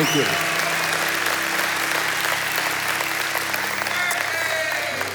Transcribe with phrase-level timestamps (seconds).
[0.00, 0.22] Thank you.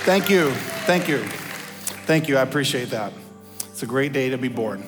[0.03, 0.51] Thank you.
[0.51, 1.19] Thank you.
[2.05, 2.35] Thank you.
[2.35, 3.13] I appreciate that.
[3.69, 4.83] It's a great day to be born.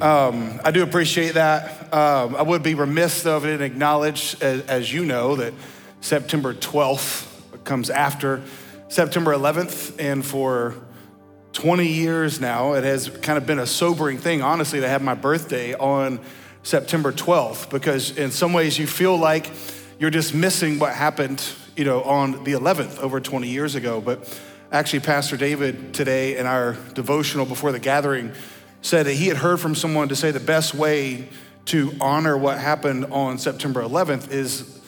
[0.00, 1.94] Um, I do appreciate that.
[1.94, 5.54] Um, I would be remiss, though, if I didn't acknowledge, as, as you know, that
[6.00, 8.42] September 12th comes after
[8.88, 10.00] September 11th.
[10.00, 10.74] And for
[11.52, 15.14] 20 years now, it has kind of been a sobering thing, honestly, to have my
[15.14, 16.18] birthday on
[16.66, 19.52] September 12th, because in some ways you feel like
[20.00, 21.40] you're just missing what happened,
[21.76, 24.00] you know, on the 11th over 20 years ago.
[24.00, 24.36] But
[24.72, 28.32] actually, Pastor David today in our devotional before the gathering
[28.82, 31.28] said that he had heard from someone to say the best way
[31.66, 34.80] to honor what happened on September 11th is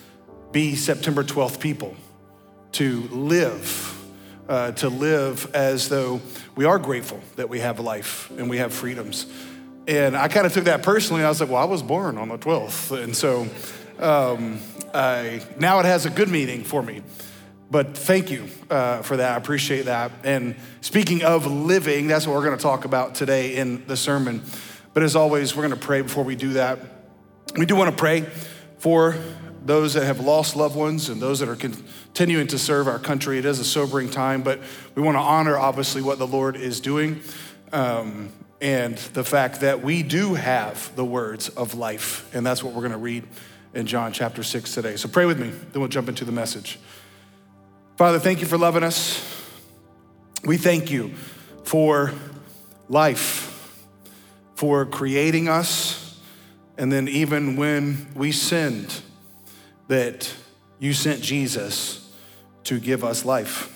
[0.50, 1.94] be September 12th people,
[2.72, 3.96] to live,
[4.48, 6.20] uh, to live as though
[6.56, 9.32] we are grateful that we have life and we have freedoms.
[9.88, 11.24] And I kind of took that personally.
[11.24, 13.02] I was like, well, I was born on the 12th.
[13.02, 13.48] And so
[13.98, 14.60] um,
[14.92, 17.00] I, now it has a good meaning for me.
[17.70, 19.32] But thank you uh, for that.
[19.32, 20.12] I appreciate that.
[20.24, 24.42] And speaking of living, that's what we're going to talk about today in the sermon.
[24.92, 26.80] But as always, we're going to pray before we do that.
[27.56, 28.26] We do want to pray
[28.76, 29.16] for
[29.64, 33.38] those that have lost loved ones and those that are continuing to serve our country.
[33.38, 34.60] It is a sobering time, but
[34.94, 37.22] we want to honor, obviously, what the Lord is doing
[37.72, 38.30] um,
[38.60, 42.28] and the fact that we do have the words of life.
[42.34, 43.24] And that's what we're going to read
[43.74, 44.96] in John chapter 6 today.
[44.96, 46.78] So pray with me, then we'll jump into the message.
[47.96, 49.24] Father, thank you for loving us.
[50.44, 51.14] We thank you
[51.64, 52.12] for
[52.88, 53.84] life,
[54.54, 56.20] for creating us,
[56.76, 59.02] and then even when we sinned,
[59.88, 60.32] that
[60.78, 62.12] you sent Jesus
[62.64, 63.74] to give us life.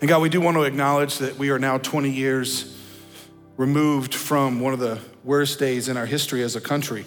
[0.00, 2.77] And God, we do want to acknowledge that we are now 20 years
[3.58, 7.04] removed from one of the worst days in our history as a country.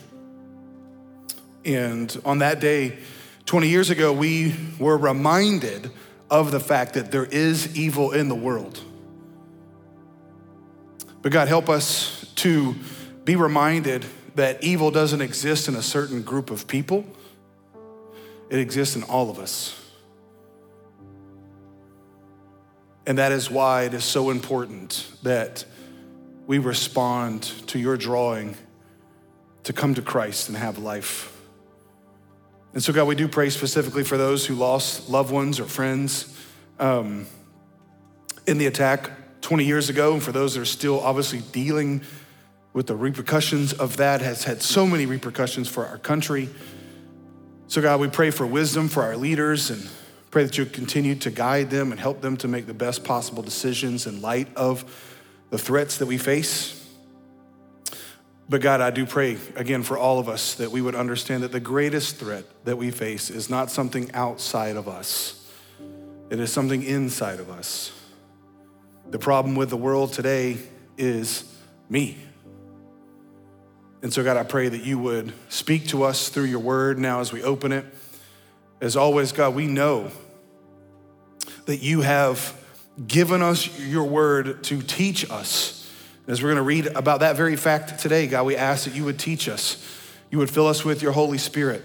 [1.64, 3.00] And on that day,
[3.46, 5.90] 20 years ago, we were reminded
[6.30, 8.80] of the fact that there is evil in the world.
[11.22, 12.76] But God, help us to
[13.24, 17.06] be reminded that evil doesn't exist in a certain group of people,
[18.50, 19.78] it exists in all of us.
[23.08, 25.64] And that is why it is so important that
[26.48, 28.56] we respond to your drawing
[29.64, 31.38] to come to Christ and have life.
[32.74, 36.38] And so, God, we do pray specifically for those who lost loved ones or friends
[36.80, 37.28] um,
[38.48, 42.02] in the attack 20 years ago, and for those that are still obviously dealing
[42.74, 46.48] with the repercussions of that, has had so many repercussions for our country.
[47.68, 49.90] So, God, we pray for wisdom for our leaders and
[50.32, 53.44] pray that you continue to guide them and help them to make the best possible
[53.44, 54.86] decisions in light of
[55.52, 56.78] the threats that we face.
[58.50, 61.52] But God, I do pray again for all of us that we would understand that
[61.52, 65.48] the greatest threat that we face is not something outside of us,
[66.30, 67.92] it is something inside of us.
[69.10, 70.58] The problem with the world today
[70.98, 71.44] is
[71.90, 72.18] me.
[74.02, 77.20] And so, God, I pray that you would speak to us through your word now
[77.20, 77.86] as we open it.
[78.80, 80.12] As always, God, we know
[81.66, 82.58] that you have
[83.08, 85.82] given us your word to teach us
[86.28, 89.04] as we're going to read about that very fact today, God, we ask that you
[89.06, 89.86] would teach us.
[90.30, 91.84] You would fill us with your Holy Spirit.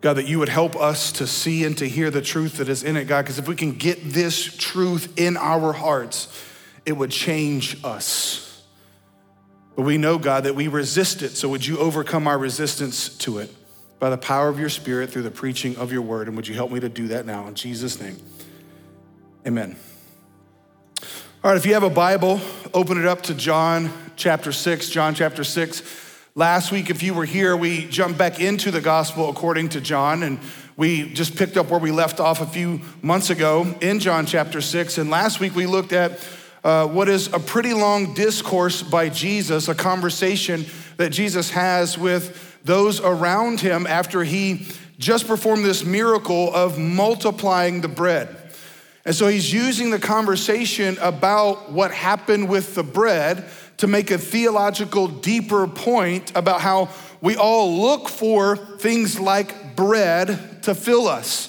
[0.00, 2.84] God, that you would help us to see and to hear the truth that is
[2.84, 6.26] in it, God, because if we can get this truth in our hearts,
[6.86, 8.64] it would change us.
[9.76, 11.30] But we know, God, that we resist it.
[11.30, 13.54] So would you overcome our resistance to it
[13.98, 16.28] by the power of your Spirit through the preaching of your word?
[16.28, 18.16] And would you help me to do that now in Jesus' name?
[19.44, 19.74] Amen.
[21.42, 22.40] All right, if you have a Bible,
[22.72, 24.88] open it up to John chapter 6.
[24.88, 25.82] John chapter 6.
[26.36, 30.22] Last week, if you were here, we jumped back into the gospel according to John,
[30.22, 30.38] and
[30.76, 34.60] we just picked up where we left off a few months ago in John chapter
[34.60, 34.98] 6.
[34.98, 36.24] And last week, we looked at
[36.62, 40.64] uh, what is a pretty long discourse by Jesus, a conversation
[40.98, 44.68] that Jesus has with those around him after he
[45.00, 48.38] just performed this miracle of multiplying the bread.
[49.04, 53.44] And so he's using the conversation about what happened with the bread
[53.78, 56.88] to make a theological, deeper point about how
[57.20, 61.48] we all look for things like bread to fill us.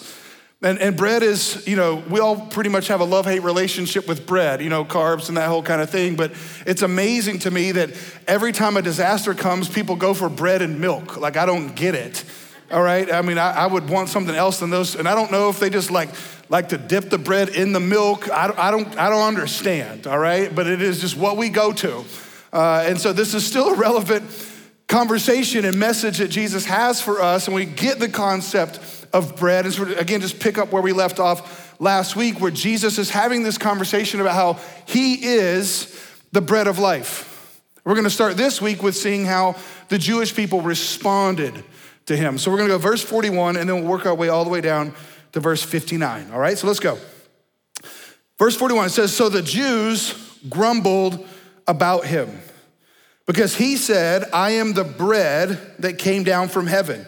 [0.63, 4.07] And, and bread is, you know, we all pretty much have a love hate relationship
[4.07, 6.15] with bread, you know, carbs and that whole kind of thing.
[6.15, 6.31] But
[6.65, 7.91] it's amazing to me that
[8.27, 11.17] every time a disaster comes, people go for bread and milk.
[11.17, 12.23] Like, I don't get it.
[12.71, 13.11] All right.
[13.11, 14.95] I mean, I, I would want something else than those.
[14.95, 16.09] And I don't know if they just like
[16.49, 18.29] like to dip the bread in the milk.
[18.29, 20.53] I, I, don't, I don't understand, all right?
[20.53, 22.03] But it is just what we go to.
[22.51, 24.23] Uh, and so this is still a relevant
[24.87, 28.79] conversation and message that Jesus has for us, and we get the concept
[29.13, 29.65] of bread.
[29.65, 33.09] And of, again, just pick up where we left off last week, where Jesus is
[33.09, 35.99] having this conversation about how he is
[36.33, 37.61] the bread of life.
[37.83, 39.55] We're going to start this week with seeing how
[39.89, 41.63] the Jewish people responded
[42.05, 42.37] to him.
[42.37, 44.49] So we're going to go verse 41, and then we'll work our way all the
[44.49, 44.93] way down
[45.33, 46.31] to verse 59.
[46.31, 46.97] All right, so let's go.
[48.37, 50.13] Verse 41 says, So the Jews
[50.49, 51.25] grumbled
[51.67, 52.39] about him
[53.25, 57.05] because he said, I am the bread that came down from heaven.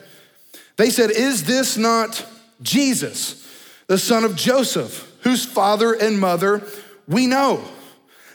[0.77, 2.25] They said, Is this not
[2.61, 3.45] Jesus,
[3.87, 6.63] the son of Joseph, whose father and mother
[7.07, 7.63] we know?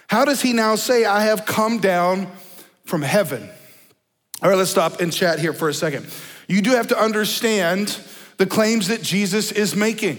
[0.09, 2.31] How does he now say, I have come down
[2.85, 3.49] from heaven?
[4.43, 6.11] All right, let's stop and chat here for a second.
[6.51, 7.97] You do have to understand
[8.37, 10.19] the claims that Jesus is making.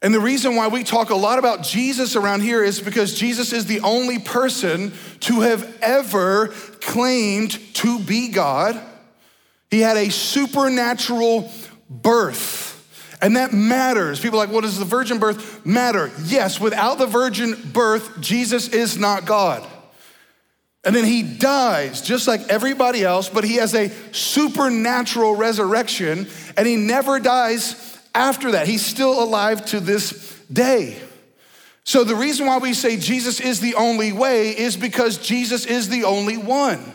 [0.00, 3.52] And the reason why we talk a lot about Jesus around here is because Jesus
[3.52, 6.48] is the only person to have ever
[6.80, 8.80] claimed to be God.
[9.70, 11.50] He had a supernatural
[11.90, 12.70] birth.
[13.20, 14.20] And that matters.
[14.20, 16.12] People are like, what does the virgin birth matter?
[16.26, 19.66] Yes, without the virgin birth, Jesus is not God.
[20.84, 26.66] And then he dies just like everybody else, but he has a supernatural resurrection and
[26.66, 28.66] he never dies after that.
[28.66, 30.98] He's still alive to this day.
[31.84, 35.88] So the reason why we say Jesus is the only way is because Jesus is
[35.88, 36.94] the only one.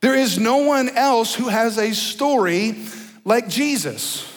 [0.00, 2.76] There is no one else who has a story
[3.24, 4.30] like Jesus.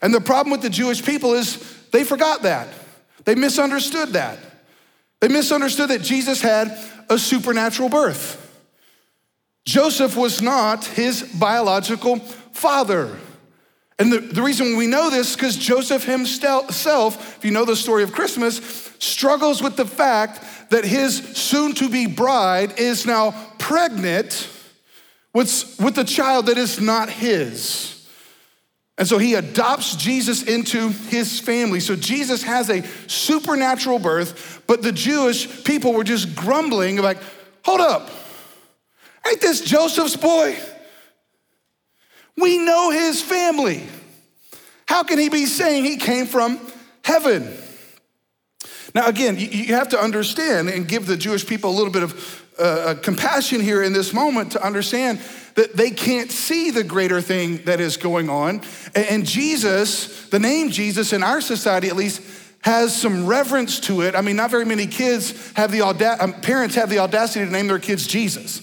[0.00, 1.56] And the problem with the Jewish people is
[1.90, 2.68] they forgot that.
[3.24, 4.38] They misunderstood that.
[5.20, 8.42] They misunderstood that Jesus had a supernatural birth.
[9.64, 13.16] Joseph was not his biological father.
[13.98, 18.02] And the, the reason we know this because Joseph himself, if you know the story
[18.02, 18.58] of Christmas,
[18.98, 24.48] struggles with the fact that his soon to be bride is now pregnant
[25.32, 27.95] with, with a child that is not his.
[28.98, 31.80] And so he adopts Jesus into his family.
[31.80, 37.18] So Jesus has a supernatural birth, but the Jewish people were just grumbling, like,
[37.62, 38.08] hold up,
[39.28, 40.56] ain't this Joseph's boy?
[42.38, 43.82] We know his family.
[44.86, 46.60] How can he be saying he came from
[47.02, 47.54] heaven?
[48.94, 52.44] Now, again, you have to understand and give the Jewish people a little bit of
[52.58, 55.20] uh, uh, compassion here in this moment to understand
[55.56, 58.62] that they can't see the greater thing that is going on.
[58.94, 62.22] And Jesus, the name Jesus in our society at least,
[62.60, 64.14] has some reverence to it.
[64.14, 67.50] I mean, not very many kids have the audacity, um, parents have the audacity to
[67.50, 68.62] name their kids Jesus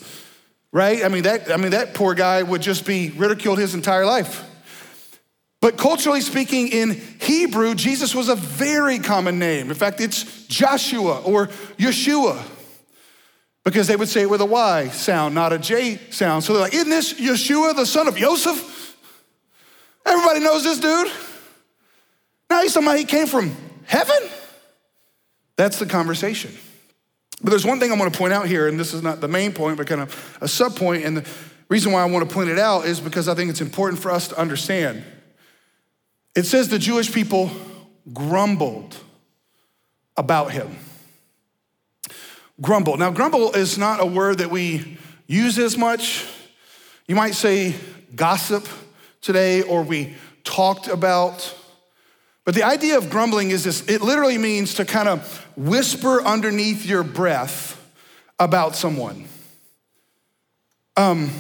[0.74, 1.06] right?
[1.06, 4.44] I mean, that, I mean, that poor guy would just be ridiculed his entire life.
[5.62, 9.70] But culturally speaking, in Hebrew, Jesus was a very common name.
[9.70, 11.48] In fact, it's Joshua or
[11.78, 12.44] Yeshua
[13.64, 16.44] because they would say it with a Y sound, not a J sound.
[16.44, 18.98] So they're like, Isn't this Yeshua, the son of Joseph?
[20.06, 21.12] Everybody knows this dude.
[22.50, 23.56] Now he's somebody he came from
[23.86, 24.30] heaven.
[25.56, 26.52] That's the conversation.
[27.42, 29.28] But there's one thing I want to point out here, and this is not the
[29.28, 31.04] main point, but kind of a sub point.
[31.04, 31.30] And the
[31.70, 34.12] reason why I want to point it out is because I think it's important for
[34.12, 35.04] us to understand.
[36.36, 37.52] It says the Jewish people
[38.12, 38.96] grumbled
[40.18, 40.78] about him.
[42.62, 42.98] Grumble.
[42.98, 44.98] Now, grumble is not a word that we
[45.28, 46.26] use as much.
[47.08, 47.76] You might say
[48.16, 48.68] gossip
[49.22, 51.56] today, or we talked about.
[52.46, 56.86] But the idea of grumbling is this it literally means to kind of whisper underneath
[56.86, 57.80] your breath
[58.40, 59.26] about someone.
[60.96, 61.32] Um,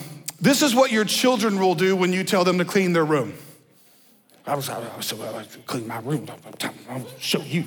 [0.41, 3.33] this is what your children will do when you tell them to clean their room.
[4.45, 6.27] I was, I was, I was clean my room.
[6.89, 7.65] I'll show you.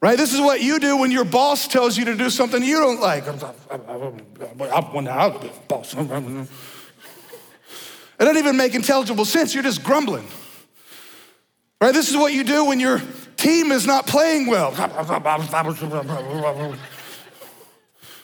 [0.00, 0.18] Right?
[0.18, 3.00] This is what you do when your boss tells you to do something you don't
[3.00, 3.26] like.
[3.26, 3.38] I'm,
[5.68, 5.94] boss.
[5.94, 6.48] It
[8.18, 9.54] doesn't even make intelligible sense.
[9.54, 10.26] You're just grumbling.
[11.80, 11.92] Right?
[11.92, 13.00] This is what you do when your
[13.36, 14.72] team is not playing well.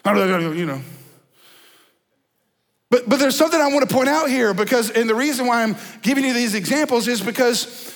[0.05, 0.81] You know.
[2.91, 5.62] But, but there's something I want to point out here because, and the reason why
[5.62, 7.91] I'm giving you these examples is because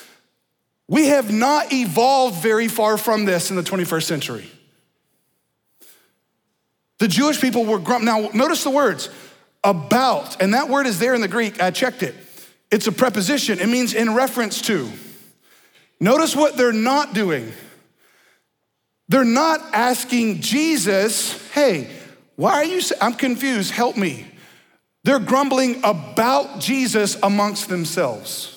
[0.88, 4.50] we have not evolved very far from this in the 21st century.
[6.98, 8.04] The Jewish people were grump.
[8.04, 9.10] Now, notice the words
[9.62, 11.60] about, and that word is there in the Greek.
[11.60, 12.14] I checked it.
[12.70, 14.90] It's a preposition, it means in reference to.
[16.00, 17.52] Notice what they're not doing.
[19.08, 21.90] They're not asking Jesus, hey,
[22.34, 24.26] why are you, I'm confused, help me.
[25.04, 28.55] They're grumbling about Jesus amongst themselves.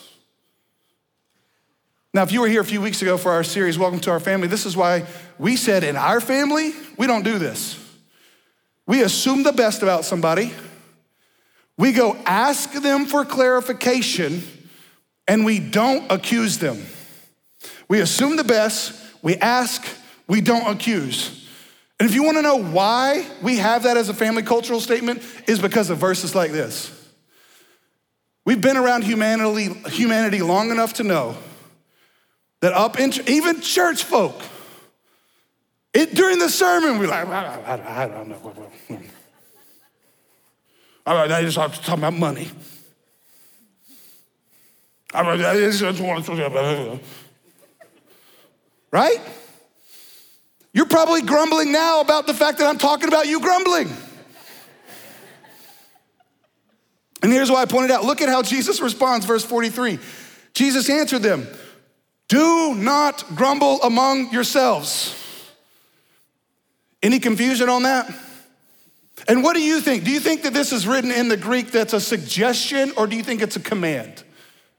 [2.11, 4.19] Now, if you were here a few weeks ago for our series, Welcome to Our
[4.19, 5.05] Family, this is why
[5.37, 7.77] we said in our family, we don't do this.
[8.87, 10.51] We assume the best about somebody,
[11.77, 14.41] We go ask them for clarification
[15.27, 16.83] and we don't accuse them.
[17.87, 19.87] We assume the best, we ask,
[20.27, 21.47] we don't accuse.
[21.99, 25.23] And if you want to know why we have that as a family cultural statement,
[25.47, 26.91] is because of verses like this.
[28.45, 31.37] We've been around humanity, humanity long enough to know
[32.61, 34.35] that up in even church folk,
[35.93, 38.35] it during the sermon, we're like, I, don't know.
[41.05, 42.49] I just talking about money.
[45.13, 46.99] I just want to.
[48.91, 49.19] Right?
[50.73, 53.89] You're probably grumbling now about the fact that I'm talking about you grumbling.
[57.21, 59.99] And here's why I pointed out look at how Jesus responds, verse 43.
[60.53, 61.47] Jesus answered them,
[62.29, 65.15] Do not grumble among yourselves.
[67.01, 68.09] Any confusion on that?
[69.27, 70.03] And what do you think?
[70.03, 73.15] Do you think that this is written in the Greek that's a suggestion or do
[73.15, 74.23] you think it's a command?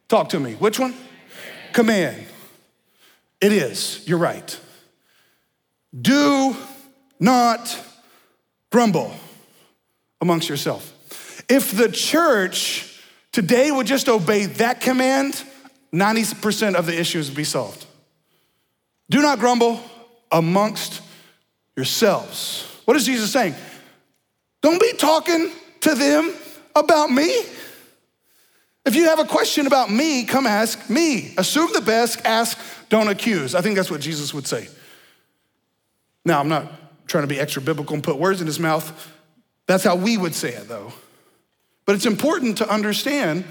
[0.08, 0.54] Talk to me.
[0.54, 0.94] Which one?
[1.72, 2.24] Command.
[3.40, 4.06] It is.
[4.06, 4.58] You're right.
[5.98, 6.56] Do
[7.18, 7.76] not
[8.70, 9.12] grumble
[10.20, 11.44] amongst yourself.
[11.48, 13.00] If the church
[13.32, 15.42] today would just obey that command,
[15.92, 17.86] 90% of the issues would be solved.
[19.08, 19.80] Do not grumble
[20.30, 21.02] amongst
[21.76, 22.66] yourselves.
[22.84, 23.54] What is Jesus saying?
[24.62, 26.32] Don't be talking to them
[26.76, 27.28] about me.
[28.86, 31.34] If you have a question about me, come ask me.
[31.36, 33.54] Assume the best, ask, don't accuse.
[33.54, 34.68] I think that's what Jesus would say.
[36.24, 36.70] Now, I'm not
[37.06, 39.12] trying to be extra biblical and put words in his mouth.
[39.66, 40.92] That's how we would say it, though.
[41.84, 43.44] But it's important to understand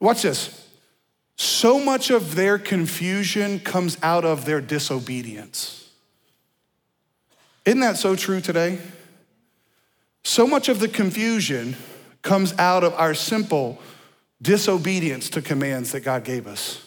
[0.00, 0.59] watch this.
[1.42, 5.88] So much of their confusion comes out of their disobedience.
[7.64, 8.78] Isn't that so true today?
[10.22, 11.78] So much of the confusion
[12.20, 13.80] comes out of our simple
[14.42, 16.86] disobedience to commands that God gave us.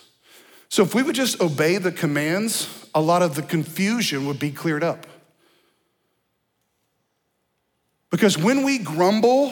[0.69, 4.51] So if we would just obey the commands, a lot of the confusion would be
[4.51, 5.07] cleared up.
[8.11, 9.51] Because when we grumble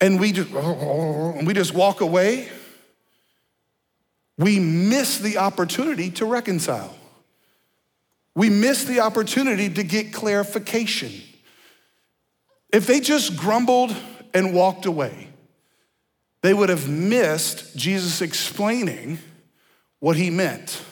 [0.00, 0.50] and we just,
[1.46, 2.48] we just walk away,
[4.38, 6.96] we miss the opportunity to reconcile.
[8.34, 11.12] We miss the opportunity to get clarification.
[12.72, 13.94] If they just grumbled
[14.32, 15.28] and walked away,
[16.40, 19.18] they would have missed Jesus explaining
[20.00, 20.82] what he meant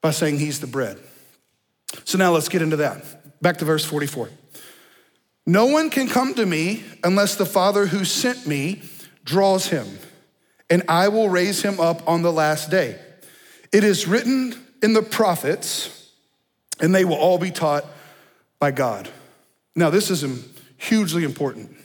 [0.00, 0.98] by saying he's the bread.
[2.04, 3.40] So now let's get into that.
[3.42, 4.28] Back to verse 44.
[5.46, 8.82] No one can come to me unless the Father who sent me
[9.24, 9.86] draws him,
[10.72, 12.98] and I will raise him up on the last day.
[13.72, 16.10] It is written in the prophets,
[16.80, 17.84] and they will all be taught
[18.58, 19.06] by God.
[19.76, 20.24] Now, this is
[20.78, 21.76] hugely important.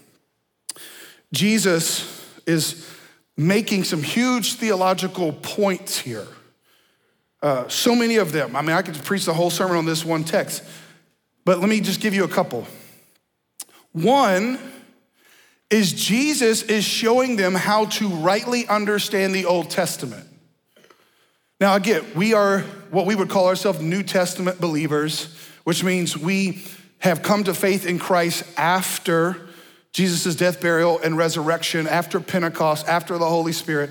[1.33, 2.89] Jesus is
[3.35, 6.25] making some huge theological points here.
[7.41, 8.55] Uh, so many of them.
[8.55, 10.63] I mean, I could preach the whole sermon on this one text,
[11.43, 12.65] but let me just give you a couple.
[13.91, 14.57] One
[15.69, 20.27] is Jesus is showing them how to rightly understand the Old Testament.
[21.59, 22.59] Now, again, we are
[22.91, 26.63] what we would call ourselves New Testament believers, which means we
[26.99, 29.47] have come to faith in Christ after
[29.91, 33.89] Jesus' death, burial, and resurrection, after Pentecost, after the Holy Spirit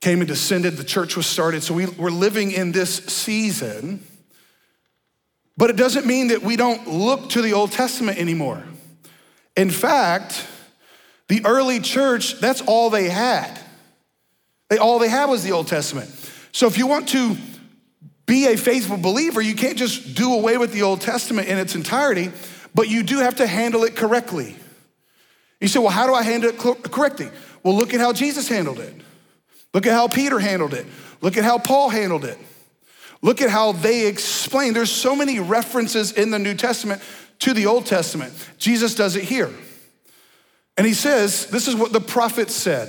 [0.00, 1.62] came and descended, the church was started.
[1.62, 4.04] So we, we're living in this season.
[5.56, 8.62] But it doesn't mean that we don't look to the Old Testament anymore.
[9.56, 10.46] In fact,
[11.28, 13.58] the early church, that's all they had.
[14.68, 16.08] They, all they had was the Old Testament.
[16.52, 17.36] So if you want to
[18.26, 21.74] be a faithful believer, you can't just do away with the Old Testament in its
[21.74, 22.30] entirety,
[22.74, 24.56] but you do have to handle it correctly.
[25.60, 27.28] You say, well, how do I handle it correctly?
[27.62, 28.94] Well, look at how Jesus handled it.
[29.72, 30.86] Look at how Peter handled it.
[31.20, 32.38] Look at how Paul handled it.
[33.22, 34.72] Look at how they explain.
[34.72, 37.02] There's so many references in the New Testament
[37.40, 38.32] to the Old Testament.
[38.58, 39.50] Jesus does it here.
[40.76, 42.88] And he says, This is what the prophet said.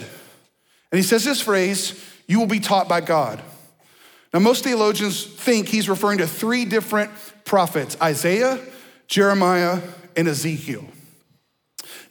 [0.91, 3.41] And he says this phrase, you will be taught by God.
[4.33, 7.11] Now, most theologians think he's referring to three different
[7.45, 8.59] prophets Isaiah,
[9.07, 9.81] Jeremiah,
[10.15, 10.85] and Ezekiel.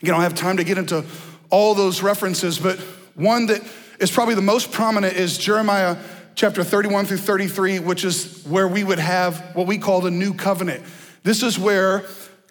[0.01, 1.05] Again, I don't have time to get into
[1.49, 2.79] all those references, but
[3.15, 3.61] one that
[3.99, 5.97] is probably the most prominent is Jeremiah
[6.35, 10.33] chapter 31 through 33, which is where we would have what we call the new
[10.33, 10.83] covenant.
[11.23, 12.05] This is where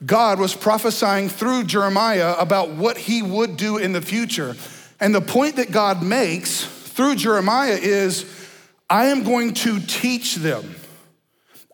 [0.05, 4.55] God was prophesying through Jeremiah about what he would do in the future.
[5.01, 8.25] And the point that God makes through Jeremiah is
[8.89, 10.75] I am going to teach them.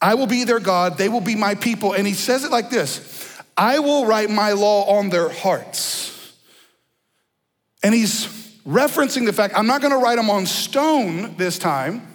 [0.01, 1.93] I will be their God, they will be my people.
[1.93, 6.11] And he says it like this I will write my law on their hearts.
[7.83, 8.27] And he's
[8.67, 12.07] referencing the fact I'm not going to write them on stone this time,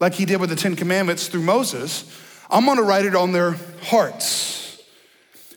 [0.00, 2.04] like he did with the Ten Commandments through Moses.
[2.50, 4.57] I'm going to write it on their hearts.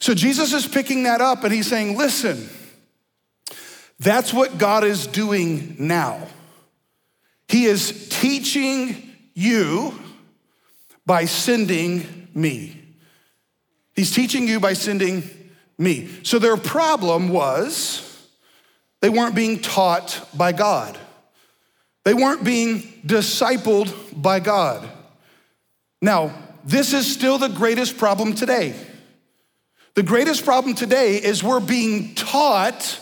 [0.02, 2.50] So Jesus is picking that up and he's saying, listen,
[4.00, 6.28] that's what God is doing now.
[7.48, 9.94] He is teaching you
[11.06, 12.82] by sending me.
[13.96, 15.22] He's teaching you by sending
[15.78, 16.10] me.
[16.24, 18.28] So their problem was
[19.02, 20.98] they weren't being taught by God.
[22.06, 24.90] They weren't being discipled by God.
[26.02, 26.34] Now,
[26.66, 28.74] this is still the greatest problem today.
[29.94, 33.00] The greatest problem today is we're being taught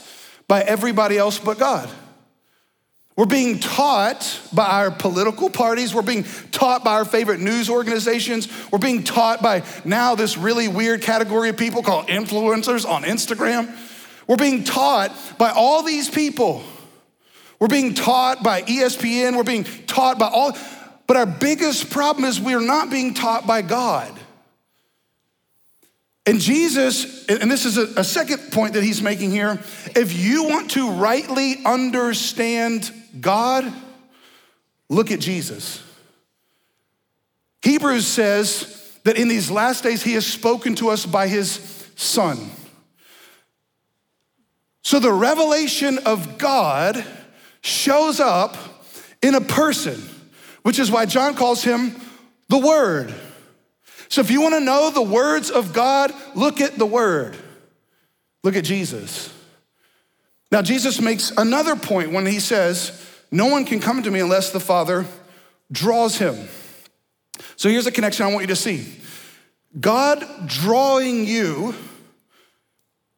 [0.47, 1.89] by everybody else but God.
[3.15, 5.93] We're being taught by our political parties.
[5.93, 8.47] We're being taught by our favorite news organizations.
[8.71, 13.75] We're being taught by now this really weird category of people called influencers on Instagram.
[14.25, 16.63] We're being taught by all these people.
[17.59, 19.35] We're being taught by ESPN.
[19.35, 20.57] We're being taught by all.
[21.05, 24.18] But our biggest problem is we're not being taught by God.
[26.25, 29.59] And Jesus, and this is a, second point that he's making here
[29.95, 33.71] if you want to rightly understand God,
[34.89, 35.81] look at Jesus.
[37.61, 41.49] Hebrews says that in these last days he has spoken to us by his
[41.95, 42.37] Son.
[44.83, 47.03] So the revelation of God
[47.61, 48.57] shows up
[49.21, 50.01] in a person,
[50.63, 51.95] which is why John calls him
[52.47, 53.13] the Word.
[54.09, 57.37] So if you want to know the words of God, look at the word.
[58.43, 59.33] Look at Jesus.
[60.51, 64.51] Now, Jesus makes another point when he says, No one can come to me unless
[64.51, 65.05] the Father
[65.71, 66.47] draws him.
[67.55, 68.95] So here's a connection I want you to see
[69.79, 71.75] God drawing you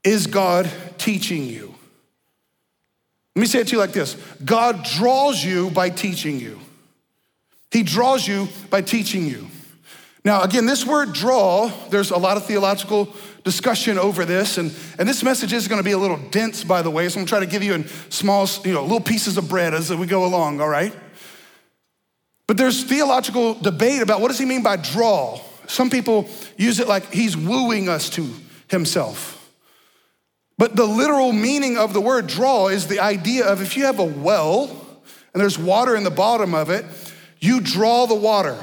[0.04, 1.74] is God teaching you.
[3.36, 6.60] Let me say it to you like this God draws you by teaching you.
[7.72, 9.48] He draws you by teaching you.
[10.24, 15.10] Now, again, this word draw, there's a lot of theological discussion over this, and, and
[15.10, 17.40] this message is gonna be a little dense, by the way, so I'm gonna try
[17.40, 20.62] to give you in small, you know, little pieces of bread as we go along,
[20.62, 20.96] all right?
[22.46, 25.40] But there's theological debate about what does he mean by draw?
[25.68, 28.30] Some people use it like he's wooing us to
[28.68, 29.38] himself.
[30.58, 33.98] But the literal meaning of the word draw is the idea of if you have
[33.98, 34.68] a well
[35.34, 36.86] and there's water in the bottom of it,
[37.40, 38.58] you draw the water.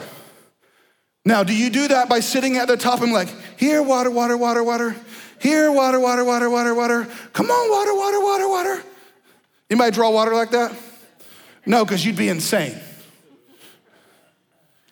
[1.29, 4.35] Now, do you do that by sitting at the top and like, here, water, water,
[4.35, 4.97] water, water,
[5.39, 8.83] here, water, water, water, water, water, come on, water, water, water, water?
[9.69, 10.75] Anybody draw water like that?
[11.67, 12.81] No, because you'd be insane.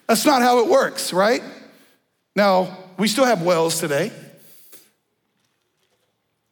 [0.07, 1.43] That's not how it works, right?
[2.37, 4.13] Now, we still have wells today.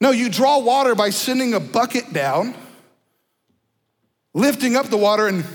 [0.01, 2.55] No, you draw water by sending a bucket down,
[4.33, 5.45] lifting up the water, and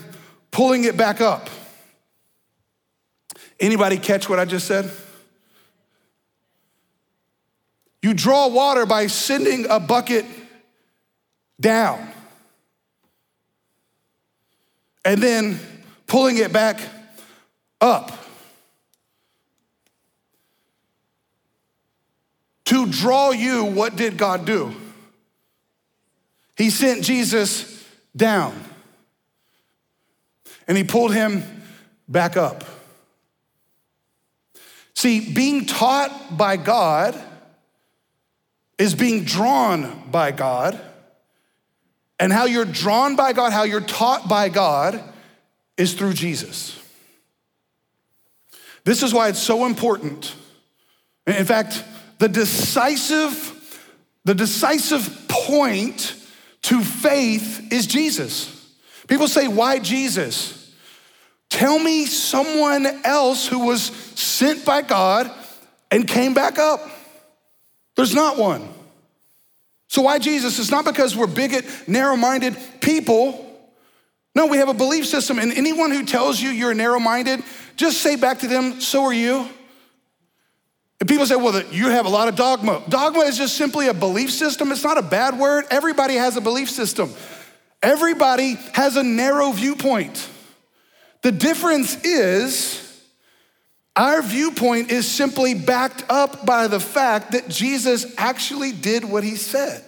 [0.53, 1.51] pulling it back up.
[3.61, 4.91] Anybody catch what I just said?
[8.03, 10.25] You draw water by sending a bucket
[11.61, 12.11] down
[15.05, 15.61] and then
[16.07, 16.81] pulling it back
[17.81, 18.13] up.
[22.67, 24.75] To draw you, what did God do?
[26.57, 27.85] He sent Jesus
[28.17, 28.55] down
[30.69, 31.43] and he pulled him
[32.09, 32.65] back up.
[35.01, 37.19] See, being taught by God
[38.77, 40.79] is being drawn by God.
[42.19, 45.03] And how you're drawn by God, how you're taught by God,
[45.79, 46.79] is through Jesus.
[48.85, 50.35] This is why it's so important.
[51.27, 51.83] In fact,
[52.19, 53.89] the decisive,
[54.27, 56.15] the decisive point
[56.65, 58.71] to faith is Jesus.
[59.09, 60.60] People say, why Jesus?
[61.51, 65.31] Tell me someone else who was sent by God
[65.91, 66.89] and came back up.
[67.97, 68.67] There's not one.
[69.89, 70.59] So, why Jesus?
[70.61, 73.47] It's not because we're bigot, narrow minded people.
[74.35, 75.41] No, we have a belief system.
[75.41, 77.43] And anyone who tells you you're narrow minded,
[77.77, 79.49] just say back to them, so are you.
[81.01, 82.83] And people say, well, you have a lot of dogma.
[82.89, 84.71] Dogma is just simply a belief system.
[84.71, 85.65] It's not a bad word.
[85.71, 87.13] Everybody has a belief system,
[87.83, 90.30] everybody has a narrow viewpoint.
[91.23, 92.87] The difference is
[93.97, 99.37] our viewpoint is simply backed up by the fact that Jesus actually did what he
[99.37, 99.85] said.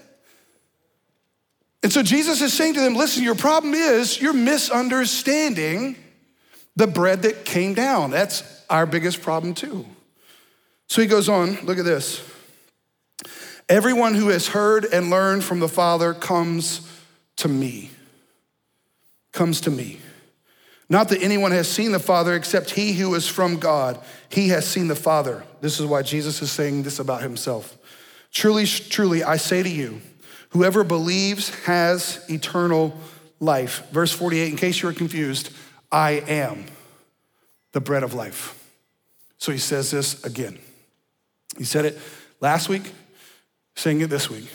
[1.83, 5.97] And so Jesus is saying to them, listen, your problem is you're misunderstanding
[6.77, 8.11] the bread that came down.
[8.11, 9.87] That's our biggest problem, too.
[10.89, 12.23] So he goes on, look at this.
[13.69, 16.87] Everyone who has heard and learned from the Father comes
[17.37, 17.91] to me.
[19.33, 19.99] Comes to me.
[20.93, 23.99] Not that anyone has seen the Father except he who is from God.
[24.29, 25.43] He has seen the Father.
[25.63, 27.79] This is why Jesus is saying this about himself.
[28.31, 30.03] Truly, truly, I say to you,
[30.51, 32.95] whoever believes has eternal
[33.41, 33.91] life.
[33.91, 35.49] Verse 48, in case you were confused,
[35.91, 36.67] I am
[37.73, 38.63] the bread of life.
[39.39, 40.59] So he says this again.
[41.57, 41.99] He said it
[42.39, 42.93] last week,
[43.77, 44.47] saying it this week.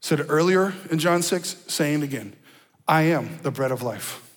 [0.00, 2.32] Said it earlier in John 6, saying it again.
[2.88, 4.31] I am the bread of life.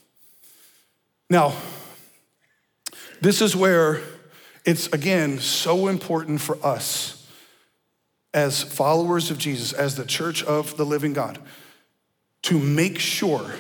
[1.30, 1.56] Now,
[3.22, 4.02] this is where
[4.66, 7.28] it's again so important for us
[8.34, 11.40] as followers of Jesus, as the church of the living God,
[12.44, 13.56] to make sure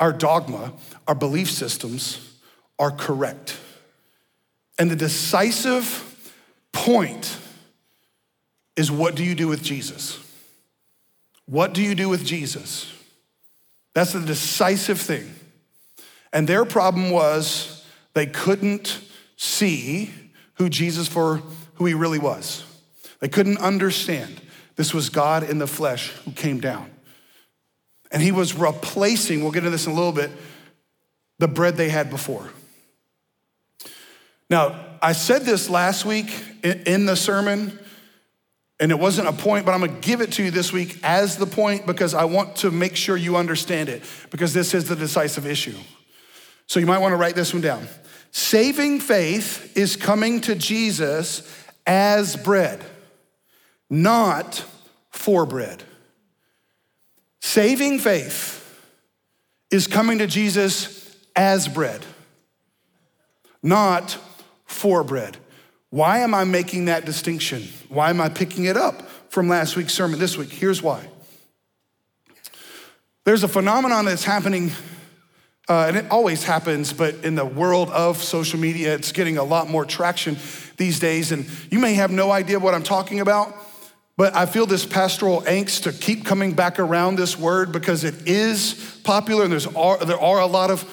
[0.00, 0.72] our dogma,
[1.06, 2.36] our belief systems
[2.78, 3.58] are correct.
[4.78, 6.08] And the decisive
[6.72, 7.36] point
[8.74, 10.18] is what do you do with Jesus?
[11.46, 12.92] What do you do with Jesus?
[13.94, 15.32] That's the decisive thing.
[16.32, 19.00] And their problem was they couldn't
[19.36, 20.10] see
[20.54, 21.42] who Jesus for
[21.74, 22.64] who he really was.
[23.20, 24.40] They couldn't understand
[24.76, 26.90] this was God in the flesh who came down.
[28.10, 30.30] And he was replacing, we'll get into this in a little bit,
[31.38, 32.50] the bread they had before.
[34.50, 36.30] Now, I said this last week
[36.62, 37.78] in the sermon,
[38.78, 41.36] and it wasn't a point, but I'm gonna give it to you this week as
[41.36, 44.96] the point because I want to make sure you understand it, because this is the
[44.96, 45.76] decisive issue.
[46.66, 47.86] So you might wanna write this one down.
[48.30, 51.42] Saving faith is coming to Jesus
[51.86, 52.82] as bread,
[53.90, 54.64] not
[55.10, 55.82] for bread.
[57.40, 58.58] Saving faith
[59.70, 62.04] is coming to Jesus as bread,
[63.62, 64.16] not
[64.64, 65.36] for bread.
[65.90, 67.68] Why am I making that distinction?
[67.90, 70.50] Why am I picking it up from last week's sermon this week?
[70.50, 71.06] Here's why.
[73.24, 74.72] There's a phenomenon that's happening,
[75.68, 79.44] uh, and it always happens, but in the world of social media, it's getting a
[79.44, 80.36] lot more traction
[80.76, 81.30] these days.
[81.30, 83.54] And you may have no idea what I'm talking about,
[84.16, 88.26] but I feel this pastoral angst to keep coming back around this word because it
[88.26, 90.84] is popular, and there's there are a lot of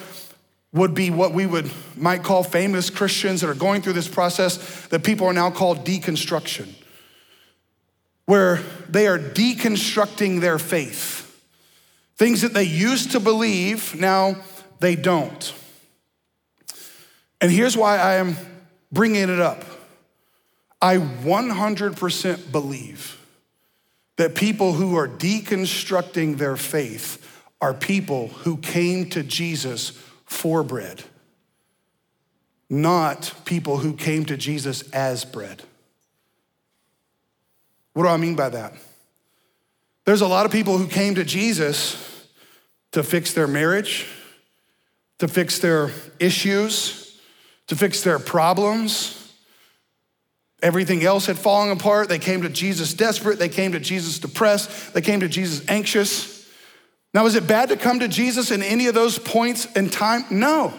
[0.72, 4.86] would be what we would might call famous Christians that are going through this process
[4.88, 6.68] that people are now called deconstruction,
[8.26, 11.26] where they are deconstructing their faith.
[12.16, 14.36] Things that they used to believe, now
[14.80, 15.54] they don't.
[17.40, 18.36] And here's why I am
[18.92, 19.64] bringing it up.
[20.82, 23.16] I 100% believe
[24.16, 27.26] that people who are deconstructing their faith
[27.60, 29.90] are people who came to Jesus
[30.24, 31.02] for bread,
[32.68, 35.62] not people who came to Jesus as bread.
[37.92, 38.74] What do I mean by that?
[40.04, 42.26] There's a lot of people who came to Jesus
[42.92, 44.06] to fix their marriage,
[45.20, 47.20] to fix their issues,
[47.66, 49.16] to fix their problems.
[50.62, 52.08] Everything else had fallen apart.
[52.08, 53.38] They came to Jesus desperate.
[53.38, 54.94] They came to Jesus depressed.
[54.94, 56.48] They came to Jesus anxious.
[57.12, 60.24] Now, is it bad to come to Jesus in any of those points in time?
[60.30, 60.72] No.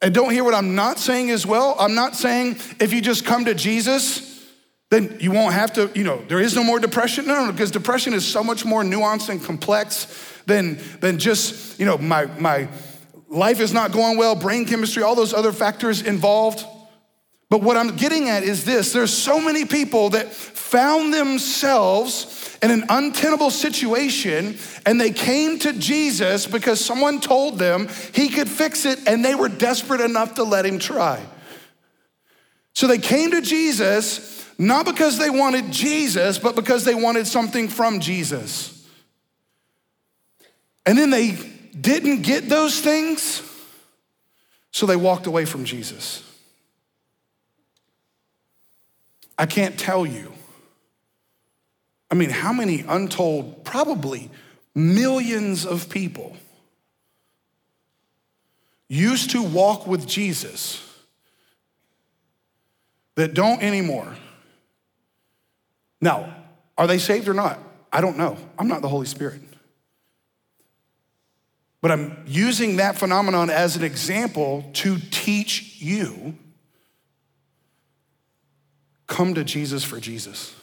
[0.00, 1.76] And don't hear what I'm not saying as well.
[1.78, 4.42] I'm not saying if you just come to Jesus,
[4.88, 7.26] then you won't have to, you know, there is no more depression.
[7.26, 10.06] No, no, because depression is so much more nuanced and complex
[10.50, 12.68] than, than just, you know, my, my
[13.28, 16.64] life is not going well, brain chemistry, all those other factors involved.
[17.48, 22.70] But what I'm getting at is this there's so many people that found themselves in
[22.70, 28.84] an untenable situation and they came to Jesus because someone told them he could fix
[28.84, 31.20] it and they were desperate enough to let him try.
[32.74, 37.66] So they came to Jesus not because they wanted Jesus, but because they wanted something
[37.66, 38.79] from Jesus.
[40.90, 41.38] And then they
[41.80, 43.42] didn't get those things,
[44.72, 46.24] so they walked away from Jesus.
[49.38, 50.32] I can't tell you
[52.10, 54.30] I mean, how many untold, probably
[54.74, 56.36] millions of people
[58.88, 60.84] used to walk with Jesus
[63.14, 64.16] that don't anymore.
[66.00, 66.34] Now,
[66.76, 67.60] are they saved or not?
[67.92, 68.36] I don't know.
[68.58, 69.40] I'm not the Holy Spirit.
[71.80, 76.36] But I'm using that phenomenon as an example to teach you
[79.06, 80.54] come to Jesus for Jesus.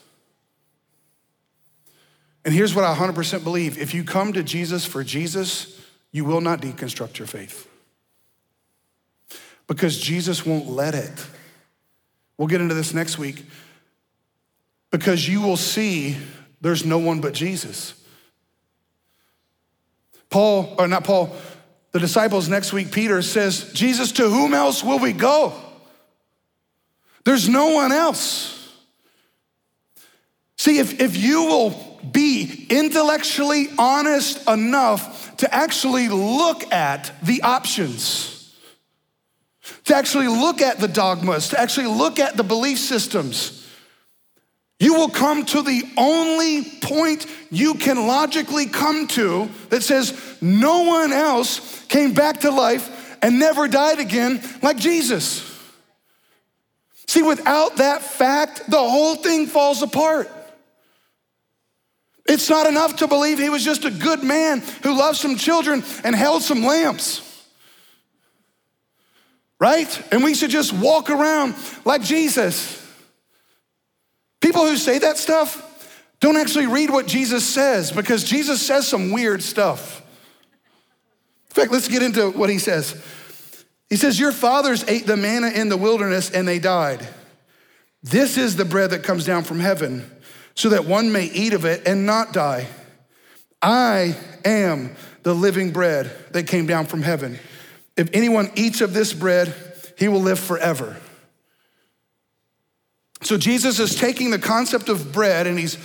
[2.46, 5.80] And here's what I 100% believe if you come to Jesus for Jesus,
[6.12, 7.68] you will not deconstruct your faith.
[9.68, 11.26] Because Jesus won't let it.
[12.38, 13.44] We'll get into this next week.
[14.92, 16.16] Because you will see
[16.62, 17.97] there's no one but Jesus.
[20.30, 21.36] Paul, or not Paul,
[21.92, 25.54] the disciples next week, Peter says, Jesus, to whom else will we go?
[27.24, 28.54] There's no one else.
[30.58, 38.56] See, if, if you will be intellectually honest enough to actually look at the options,
[39.86, 43.57] to actually look at the dogmas, to actually look at the belief systems,
[44.80, 50.84] you will come to the only point you can logically come to that says no
[50.84, 55.44] one else came back to life and never died again like Jesus.
[57.08, 60.30] See, without that fact, the whole thing falls apart.
[62.28, 65.84] It's not enough to believe he was just a good man who loved some children
[66.04, 67.24] and held some lamps.
[69.60, 70.14] Right?
[70.14, 72.87] And we should just walk around like Jesus.
[74.48, 79.12] People who say that stuff don't actually read what Jesus says because Jesus says some
[79.12, 80.02] weird stuff.
[81.50, 82.96] In fact, let's get into what he says.
[83.90, 87.06] He says, Your fathers ate the manna in the wilderness and they died.
[88.04, 90.10] This is the bread that comes down from heaven,
[90.56, 92.68] so that one may eat of it and not die.
[93.62, 97.38] I am the living bread that came down from heaven.
[97.98, 99.54] If anyone eats of this bread,
[99.98, 100.96] he will live forever.
[103.22, 105.78] So Jesus is taking the concept of bread and he's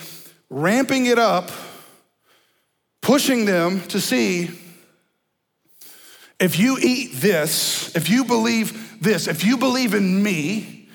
[0.51, 1.51] ramping it up,
[3.01, 4.51] pushing them to see
[6.39, 10.89] if you eat this, if you believe this, if you believe in me,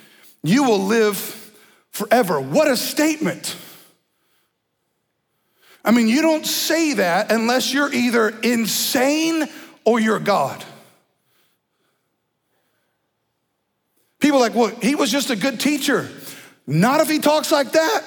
[0.44, 1.18] you will live
[1.92, 2.40] forever.
[2.40, 3.56] What a statement.
[5.84, 9.48] I mean, you don't say that unless you're either insane
[9.86, 10.64] or you're God.
[14.20, 16.10] People like, well, he was just a good teacher.
[16.68, 18.04] Not if he talks like that.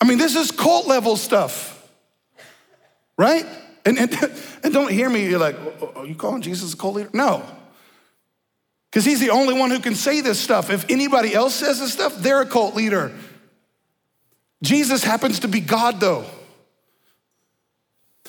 [0.00, 1.88] I mean, this is cult level stuff,
[3.16, 3.46] right?
[3.84, 4.12] And, and,
[4.64, 7.10] and don't hear me, you're like, are oh, oh, you calling Jesus a cult leader?
[7.12, 7.44] No.
[8.90, 10.70] Because he's the only one who can say this stuff.
[10.70, 13.12] If anybody else says this stuff, they're a cult leader.
[14.62, 16.24] Jesus happens to be God, though.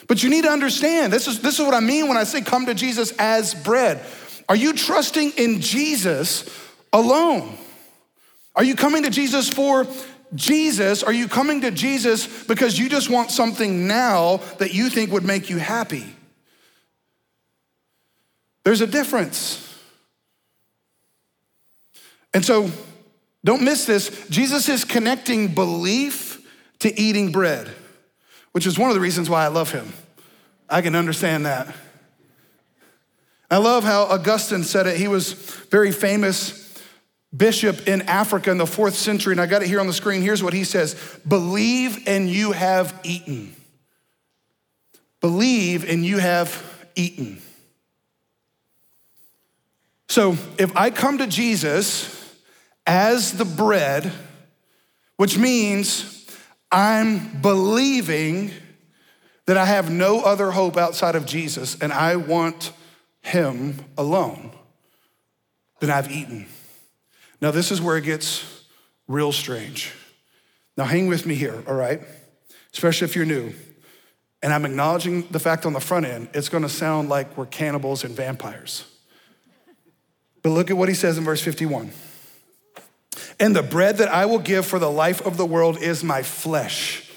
[0.07, 2.41] But you need to understand this is, this is what I mean when I say
[2.41, 4.05] come to Jesus as bread.
[4.53, 6.47] Are you trusting in Jesus
[6.93, 7.57] alone?
[8.55, 9.87] Are you coming to Jesus for
[10.35, 11.01] Jesus?
[11.01, 15.23] Are you coming to Jesus because you just want something now that you think would
[15.23, 16.05] make you happy?
[18.63, 19.75] There's a difference.
[22.31, 22.69] And so,
[23.43, 24.27] don't miss this.
[24.29, 27.71] Jesus is connecting belief to eating bread,
[28.51, 29.93] which is one of the reasons why I love him.
[30.69, 31.73] I can understand that.
[33.49, 34.97] I love how Augustine said it.
[34.97, 36.63] He was very famous
[37.35, 40.21] bishop in Africa in the fourth century, and I got it here on the screen.
[40.21, 40.95] Here's what he says
[41.27, 43.55] Believe and you have eaten.
[45.21, 46.63] Believe and you have
[46.95, 47.41] eaten.
[50.09, 52.35] So if I come to Jesus
[52.85, 54.11] as the bread,
[55.15, 56.27] which means
[56.71, 58.51] I'm believing
[59.45, 62.71] that I have no other hope outside of Jesus and I want
[63.23, 64.51] him alone,
[65.79, 66.45] then I've eaten.
[67.41, 68.63] Now, this is where it gets
[69.07, 69.91] real strange.
[70.77, 72.01] Now, hang with me here, all right?
[72.73, 73.53] Especially if you're new.
[74.41, 78.03] And I'm acknowledging the fact on the front end, it's gonna sound like we're cannibals
[78.03, 78.85] and vampires.
[80.41, 81.91] But look at what he says in verse 51.
[83.39, 86.23] And the bread that I will give for the life of the world is my
[86.23, 87.09] flesh.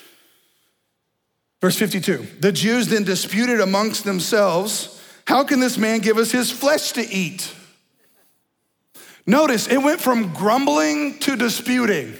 [1.60, 4.95] Verse 52 The Jews then disputed amongst themselves
[5.26, 7.52] how can this man give us his flesh to eat?
[9.26, 12.16] Notice it went from grumbling to disputing.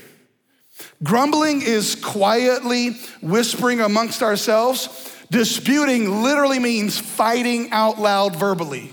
[1.02, 2.90] Grumbling is quietly
[3.22, 5.12] whispering amongst ourselves.
[5.30, 8.90] Disputing literally means fighting out loud verbally.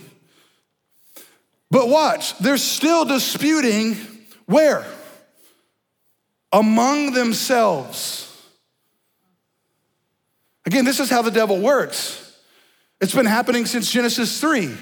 [1.71, 3.97] But watch, they're still disputing
[4.45, 4.85] where?
[6.51, 8.29] Among themselves.
[10.65, 12.22] Again, this is how the devil works.
[13.03, 14.73] It's been happening since Genesis 3,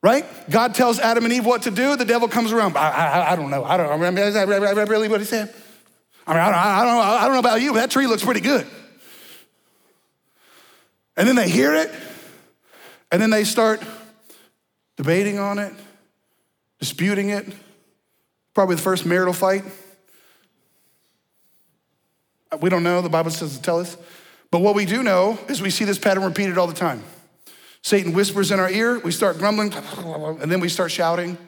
[0.00, 0.24] right?
[0.48, 1.96] God tells Adam and Eve what to do.
[1.96, 2.76] The devil comes around.
[2.76, 3.64] I, I, I don't know.
[3.64, 5.52] I don't I mean, really what he said?
[6.24, 8.24] I mean, I don't, I, don't, I don't know about you, but that tree looks
[8.24, 8.64] pretty good.
[11.16, 11.90] And then they hear it,
[13.10, 13.82] and then they start
[14.96, 15.72] debating on it,
[16.78, 17.44] disputing it.
[18.54, 19.64] Probably the first marital fight.
[22.60, 23.96] We don't know, the Bible to tell us.
[24.52, 27.02] But what we do know is we see this pattern repeated all the time.
[27.86, 31.38] Satan whispers in our ear, we start grumbling, and then we start shouting.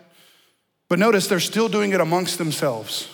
[0.89, 3.09] But notice they're still doing it amongst themselves.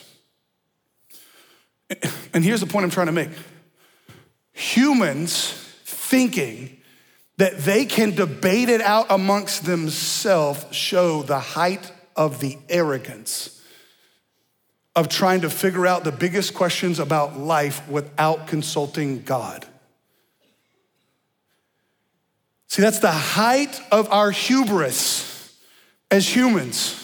[2.35, 3.31] And here's the point I'm trying to make
[4.53, 5.53] humans
[5.87, 6.77] thinking
[7.39, 13.63] that they can debate it out amongst themselves show the height of the arrogance
[14.95, 19.67] of trying to figure out the biggest questions about life without consulting God.
[22.75, 25.57] See, that's the height of our hubris
[26.11, 26.95] as humans.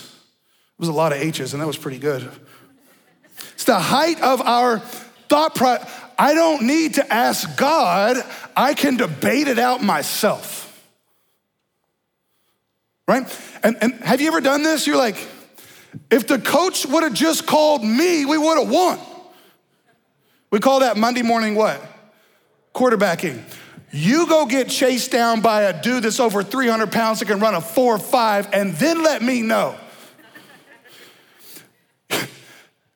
[0.72, 2.28] It was a lot of H's, and that was pretty good.
[3.52, 5.88] It's the height of our thought process.
[6.18, 8.16] I don't need to ask God,
[8.56, 10.66] I can debate it out myself.
[13.06, 13.22] Right?
[13.62, 14.88] And, and have you ever done this?
[14.88, 15.24] You're like,
[16.10, 18.98] if the coach would have just called me, we would have won.
[20.50, 21.80] We call that Monday morning what?
[22.74, 23.40] Quarterbacking.
[23.92, 27.54] You go get chased down by a dude that's over 300 pounds that can run
[27.54, 29.74] a 4 or 5, and then let me know.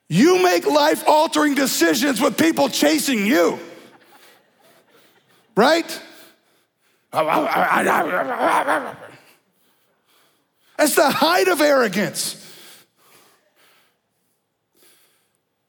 [0.07, 3.59] You make life altering decisions with people chasing you,
[5.57, 6.01] right?
[10.77, 12.41] That's the height of arrogance.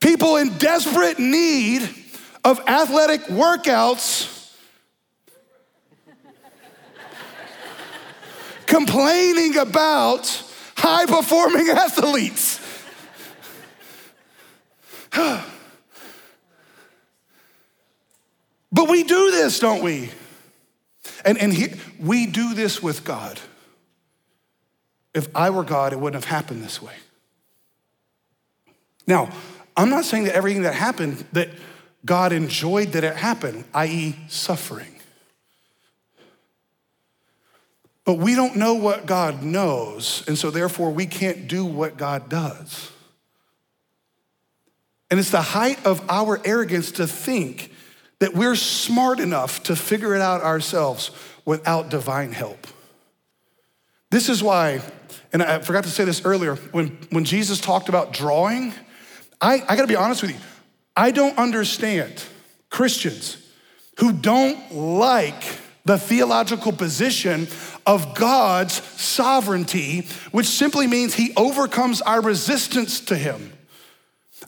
[0.00, 1.88] People in desperate need
[2.44, 4.35] of athletic workouts
[8.66, 10.42] complaining about
[10.76, 12.60] high performing athletes.
[18.72, 20.10] but we do this, don't we?
[21.24, 23.40] And, and he, we do this with God.
[25.14, 26.92] If I were God, it wouldn't have happened this way.
[29.06, 29.30] Now,
[29.76, 31.50] I'm not saying that everything that happened, that
[32.04, 34.95] God enjoyed that it happened, i.e., suffering.
[38.06, 42.28] But we don't know what God knows, and so therefore we can't do what God
[42.30, 42.92] does.
[45.10, 47.72] And it's the height of our arrogance to think
[48.20, 51.10] that we're smart enough to figure it out ourselves
[51.44, 52.66] without divine help.
[54.10, 54.82] This is why,
[55.32, 58.72] and I forgot to say this earlier, when, when Jesus talked about drawing,
[59.40, 60.38] I, I gotta be honest with you,
[60.96, 62.22] I don't understand
[62.70, 63.36] Christians
[63.98, 65.42] who don't like
[65.84, 67.46] the theological position
[67.86, 73.52] of God's sovereignty, which simply means he overcomes our resistance to him.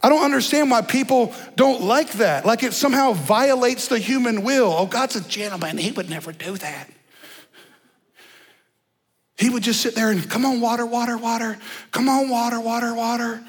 [0.02, 4.72] I don't understand why people don't like that, like it somehow violates the human will.
[4.72, 6.90] Oh, God's a gentleman, he would never do that.
[9.36, 11.58] He would just sit there and, come on, water, water, water,
[11.92, 13.42] come on, water, water, water.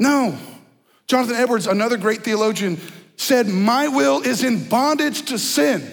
[0.00, 0.36] No.
[1.06, 2.80] Jonathan Edwards, another great theologian,
[3.16, 5.88] said, My will is in bondage to sin.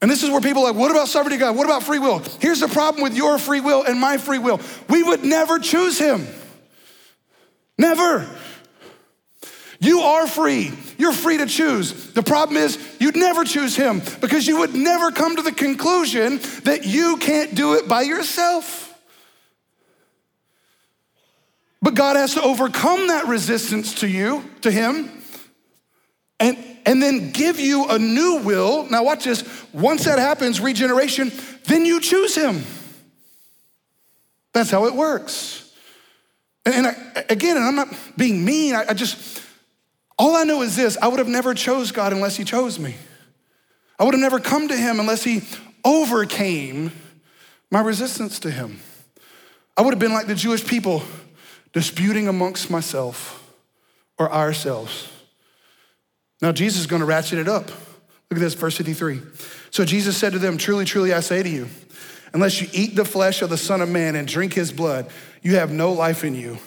[0.00, 1.56] And this is where people are like, what about sovereignty God?
[1.56, 2.20] What about free will?
[2.40, 4.60] Here's the problem with your free will and my free will.
[4.88, 6.26] We would never choose him.
[7.76, 8.28] Never.
[9.80, 10.72] You are free.
[10.98, 12.12] You're free to choose.
[12.12, 16.40] The problem is, you'd never choose him because you would never come to the conclusion
[16.64, 18.84] that you can't do it by yourself.
[21.80, 25.17] But God has to overcome that resistance to you, to him,
[26.40, 28.88] and, and then give you a new will.
[28.90, 29.44] Now, watch this.
[29.72, 31.32] Once that happens, regeneration,
[31.64, 32.64] then you choose him.
[34.52, 35.72] That's how it works.
[36.64, 39.42] And, and I, again, and I'm not being mean, I, I just,
[40.18, 42.96] all I know is this I would have never chose God unless He chose me.
[43.98, 45.42] I would have never come to Him unless He
[45.84, 46.92] overcame
[47.70, 48.80] my resistance to Him.
[49.76, 51.02] I would have been like the Jewish people
[51.72, 53.44] disputing amongst myself
[54.18, 55.08] or ourselves.
[56.40, 57.68] Now, Jesus is going to ratchet it up.
[57.68, 59.20] Look at this, verse 53.
[59.70, 61.68] So Jesus said to them, Truly, truly, I say to you,
[62.32, 65.10] unless you eat the flesh of the Son of Man and drink his blood,
[65.42, 66.58] you have no life in you.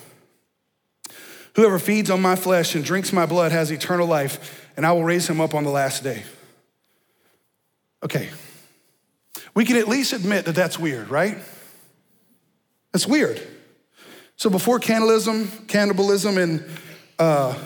[1.55, 5.03] Whoever feeds on my flesh and drinks my blood has eternal life, and I will
[5.03, 6.23] raise him up on the last day.
[8.03, 8.29] Okay,
[9.53, 11.37] we can at least admit that that's weird, right?
[12.91, 13.41] That's weird.
[14.37, 16.65] So before cannibalism, cannibalism, and
[17.19, 17.57] uh,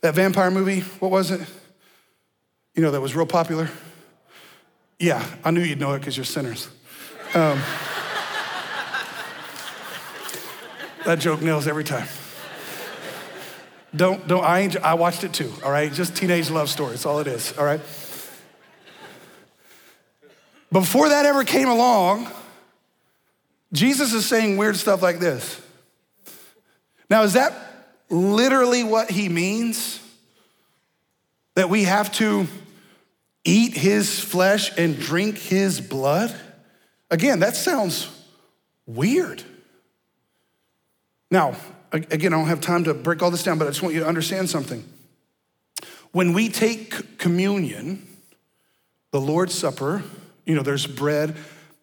[0.00, 1.40] that vampire movie, what was it?
[2.74, 3.68] You know, that was real popular?
[4.98, 6.68] Yeah, I knew you'd know it because you're sinners.
[7.34, 7.60] Um,
[11.04, 12.08] that joke nails every time.
[13.94, 15.92] Don't, don't, I, I watched it too, all right?
[15.92, 17.80] Just teenage love story, that's all it is, all right?
[20.70, 22.30] Before that ever came along,
[23.72, 25.60] Jesus is saying weird stuff like this.
[27.08, 27.67] Now, is that
[28.10, 30.00] literally what he means?
[31.54, 32.46] That we have to
[33.44, 36.34] eat his flesh and drink his blood?
[37.10, 38.08] Again, that sounds
[38.86, 39.42] weird.
[41.30, 41.56] Now,
[41.92, 44.00] again, I don't have time to break all this down, but I just want you
[44.00, 44.84] to understand something.
[46.12, 48.06] when we take communion,
[49.10, 50.02] the Lord's Supper,
[50.44, 51.36] you know, there's bread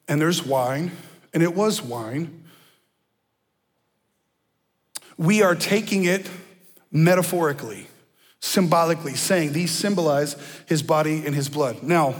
[0.08, 0.92] and there's wine,
[1.34, 2.44] and it was wine.
[5.18, 6.30] We are taking it
[6.92, 7.88] metaphorically,
[8.40, 10.36] symbolically, saying these symbolize
[10.68, 11.84] his body and his blood.
[11.84, 12.16] Now,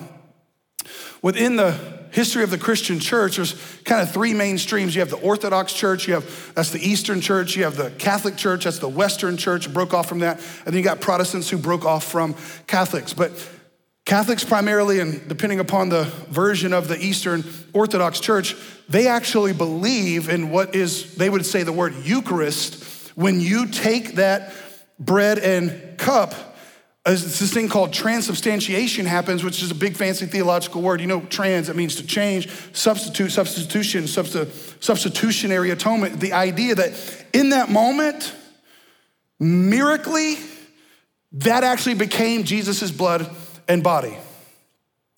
[1.22, 1.72] within the
[2.12, 4.96] history of the Christian church, there's kind of three main streams.
[4.96, 8.38] You have the Orthodox Church, you have that's the Eastern Church, you have the Catholic
[8.38, 11.58] Church, that's the Western Church, broke off from that, and then you got Protestants who
[11.58, 12.36] broke off from
[12.68, 13.14] Catholics.
[13.14, 13.32] But
[14.06, 17.44] Catholics primarily, and depending upon the version of the Eastern
[17.74, 18.56] Orthodox Church,
[18.88, 22.84] they actually believe in what is, they would say the word Eucharist.
[23.16, 24.54] When you take that
[25.00, 26.36] bread and cup,
[27.04, 31.02] uh, this thing called transubstantiation happens, which is a big fancy theological word.
[31.02, 36.20] You know, trans, it means to change, substitute, substitution, substi- substitutionary atonement.
[36.20, 38.34] The idea that in that moment,
[39.40, 40.38] miraculously,
[41.32, 43.36] that actually became Jesus' blood
[43.68, 44.18] and body.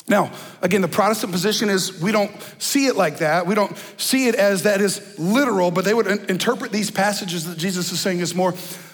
[0.10, 0.32] Now,
[0.62, 3.46] again, the Protestant position is we don't see it like that.
[3.46, 7.58] We don't see it as that is literal, but they would interpret these passages that
[7.58, 8.54] Jesus is saying is more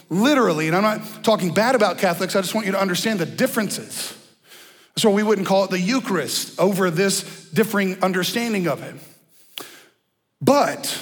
[0.10, 0.68] literally.
[0.68, 4.18] And I'm not talking bad about Catholics, I just want you to understand the differences.
[4.96, 8.96] So we wouldn't call it the Eucharist over this differing understanding of it.
[10.42, 11.00] But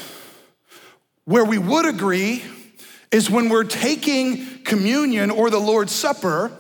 [1.25, 2.43] where we would agree
[3.11, 6.51] is when we're taking communion or the Lord's Supper,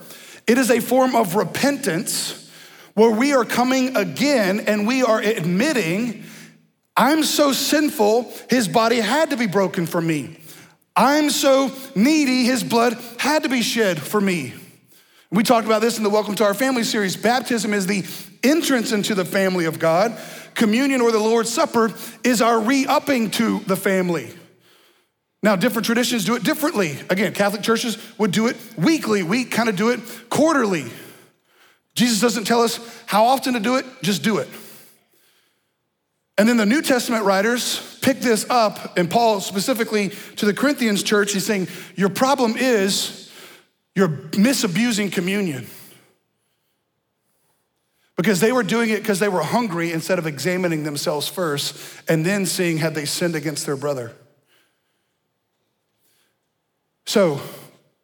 [0.51, 2.51] it is a form of repentance
[2.93, 6.25] where we are coming again and we are admitting,
[6.97, 10.37] I'm so sinful, his body had to be broken for me.
[10.93, 14.53] I'm so needy, his blood had to be shed for me.
[15.29, 17.15] We talked about this in the Welcome to Our Family series.
[17.15, 18.03] Baptism is the
[18.43, 20.19] entrance into the family of God.
[20.53, 21.93] Communion or the Lord's Supper
[22.25, 24.33] is our re upping to the family.
[25.43, 26.99] Now, different traditions do it differently.
[27.09, 30.85] Again, Catholic churches would do it weekly, we kind of do it quarterly.
[31.95, 34.47] Jesus doesn't tell us how often to do it, just do it.
[36.37, 41.03] And then the New Testament writers pick this up, and Paul specifically to the Corinthians
[41.03, 43.31] church, he's saying, Your problem is
[43.95, 45.67] you're misabusing communion.
[48.15, 51.75] Because they were doing it because they were hungry instead of examining themselves first
[52.07, 54.13] and then seeing had they sinned against their brother.
[57.11, 57.41] So,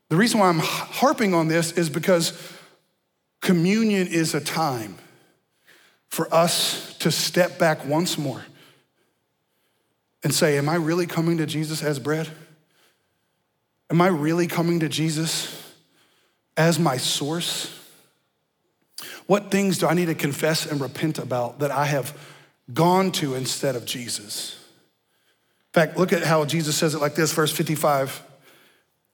[0.09, 2.37] the reason why I'm harping on this is because
[3.41, 4.97] communion is a time
[6.09, 8.43] for us to step back once more
[10.23, 12.27] and say, Am I really coming to Jesus as bread?
[13.89, 15.57] Am I really coming to Jesus
[16.57, 17.79] as my source?
[19.25, 22.13] What things do I need to confess and repent about that I have
[22.73, 24.59] gone to instead of Jesus?
[25.73, 28.26] In fact, look at how Jesus says it like this, verse 55.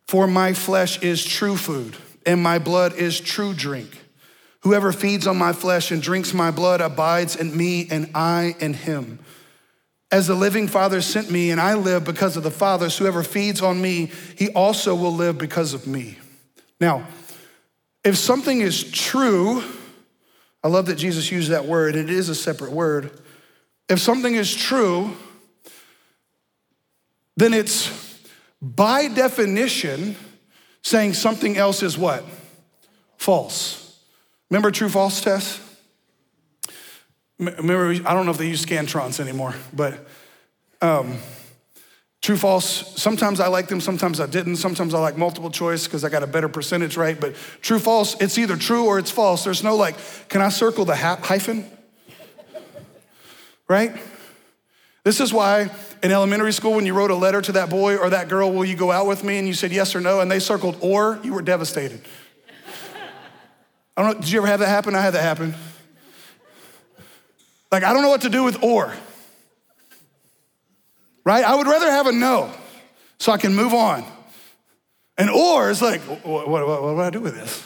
[0.07, 3.99] For my flesh is true food, and my blood is true drink.
[4.61, 8.73] Whoever feeds on my flesh and drinks my blood abides in me, and I in
[8.73, 9.19] him.
[10.11, 13.23] As the living Father sent me, and I live because of the Father, so whoever
[13.23, 16.17] feeds on me, he also will live because of me.
[16.79, 17.07] Now,
[18.03, 19.63] if something is true,
[20.63, 23.11] I love that Jesus used that word, it is a separate word.
[23.89, 25.15] If something is true,
[27.35, 28.12] then it's
[28.63, 30.15] by definition,
[30.81, 32.23] saying something else is what?
[33.17, 33.99] False.
[34.49, 35.59] Remember true false test?
[37.37, 40.07] Remember, I don't know if they use Scantrons anymore, but
[40.81, 41.17] um,
[42.21, 44.55] true false, sometimes I like them, sometimes I didn't.
[44.55, 47.19] Sometimes I like multiple choice because I got a better percentage rate.
[47.19, 49.43] But true false, it's either true or it's false.
[49.43, 49.95] There's no like,
[50.29, 51.69] can I circle the hyphen?
[53.67, 53.91] right?
[55.03, 55.69] This is why
[56.03, 58.65] in elementary school, when you wrote a letter to that boy or that girl, will
[58.65, 59.37] you go out with me?
[59.37, 62.01] And you said yes or no, and they circled or, you were devastated.
[63.95, 64.95] I don't know, did you ever have that happen?
[64.95, 65.55] I had that happen.
[67.71, 68.93] Like, I don't know what to do with or.
[71.23, 71.45] Right?
[71.45, 72.51] I would rather have a no
[73.17, 74.03] so I can move on.
[75.17, 77.65] And or is like, what, what, what, what do I do with this?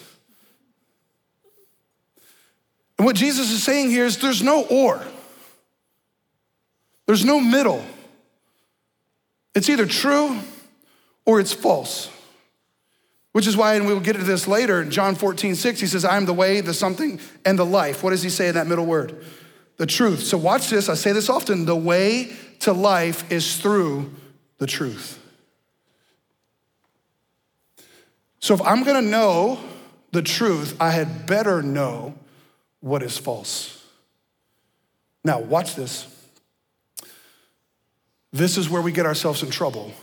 [3.00, 5.02] And what Jesus is saying here is there's no or.
[7.08, 7.84] There's no middle.
[9.58, 10.40] It's either true
[11.26, 12.12] or it's false.
[13.32, 16.06] Which is why, and we'll get into this later, in John 14, 6, he says,
[16.06, 18.04] I am the way, the something, and the life.
[18.04, 19.26] What does he say in that middle word?
[19.78, 20.20] The truth.
[20.20, 20.90] So watch this.
[20.90, 21.66] I say this often.
[21.66, 24.14] The way to life is through
[24.60, 25.20] the truth.
[28.38, 29.60] So if I'm gonna know
[30.12, 32.14] the truth, I had better know
[32.80, 33.84] what is false.
[35.24, 36.06] Now, watch this.
[38.32, 39.94] This is where we get ourselves in trouble.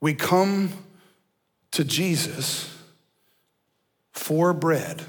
[0.00, 0.70] We come
[1.72, 2.72] to Jesus
[4.12, 5.02] for bread.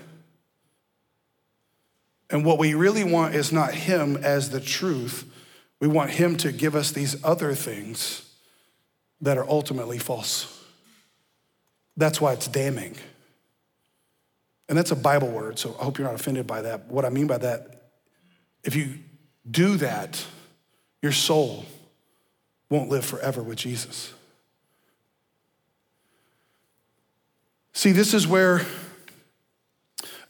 [2.29, 5.25] And what we really want is not Him as the truth.
[5.79, 8.29] We want Him to give us these other things
[9.21, 10.53] that are ultimately false.
[11.95, 12.95] That's why it's damning.
[14.69, 16.87] And that's a Bible word, so I hope you're not offended by that.
[16.87, 17.91] What I mean by that,
[18.63, 18.95] if you
[19.49, 20.23] do that,
[21.01, 21.65] your soul
[22.69, 24.13] won't live forever with Jesus.
[27.73, 28.61] See, this is where,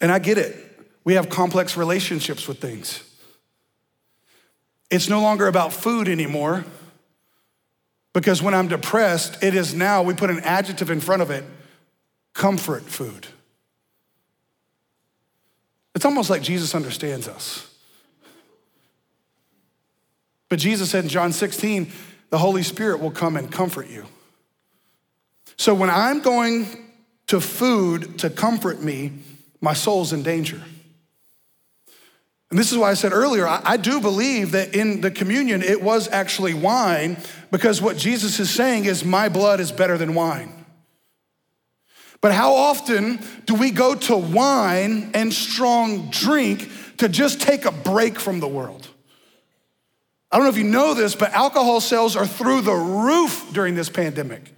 [0.01, 0.55] and I get it,
[1.03, 3.03] we have complex relationships with things.
[4.89, 6.65] It's no longer about food anymore
[8.13, 11.43] because when I'm depressed, it is now, we put an adjective in front of it
[12.33, 13.27] comfort food.
[15.95, 17.73] It's almost like Jesus understands us.
[20.49, 21.91] But Jesus said in John 16,
[22.29, 24.05] the Holy Spirit will come and comfort you.
[25.57, 26.67] So when I'm going
[27.27, 29.13] to food to comfort me,
[29.61, 30.61] my soul's in danger.
[32.49, 35.81] And this is why I said earlier, I, do believe that in the communion it
[35.81, 37.17] was actually wine,
[37.51, 40.53] because what Jesus is saying is, My blood is better than wine.
[42.21, 47.71] But how often do we go to wine and strong drink to just take a
[47.71, 48.87] break from the world?
[50.31, 53.75] I don't know if you know this, but alcohol sales are through the roof during
[53.75, 54.53] this pandemic.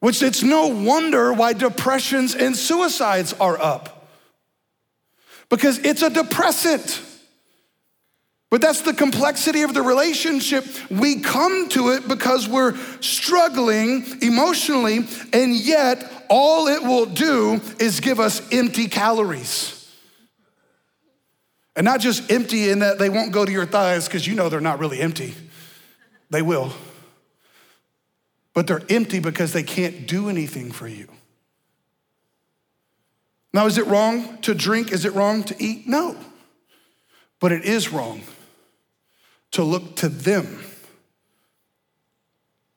[0.00, 4.10] Which it's no wonder why depressions and suicides are up.
[5.48, 7.00] Because it's a depressant.
[8.50, 10.66] But that's the complexity of the relationship.
[10.90, 18.00] We come to it because we're struggling emotionally, and yet all it will do is
[18.00, 19.73] give us empty calories.
[21.76, 24.48] And not just empty in that they won't go to your thighs because you know
[24.48, 25.34] they're not really empty.
[26.30, 26.72] They will.
[28.52, 31.08] But they're empty because they can't do anything for you.
[33.52, 34.92] Now, is it wrong to drink?
[34.92, 35.86] Is it wrong to eat?
[35.86, 36.16] No.
[37.40, 38.22] But it is wrong
[39.52, 40.64] to look to them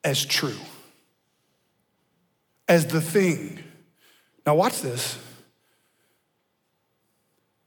[0.03, 0.57] as true,
[2.67, 3.59] as the thing.
[4.45, 5.17] Now, watch this.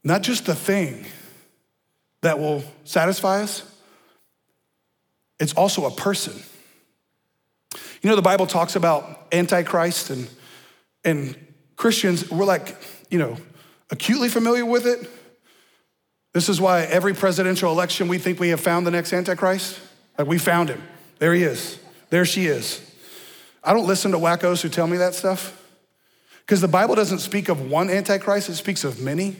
[0.03, 1.05] Not just the thing
[2.21, 3.63] that will satisfy us,
[5.39, 6.33] it's also a person.
[8.01, 10.29] You know, the Bible talks about Antichrist and,
[11.03, 11.35] and
[11.75, 12.75] Christians, we're like,
[13.09, 13.37] you know,
[13.89, 15.09] acutely familiar with it.
[16.33, 19.79] This is why every presidential election we think we have found the next Antichrist.
[20.17, 20.81] Like we found him.
[21.19, 21.79] There he is.
[22.09, 22.87] There she is.
[23.63, 25.57] I don't listen to wackos who tell me that stuff
[26.41, 29.37] because the Bible doesn't speak of one Antichrist, it speaks of many.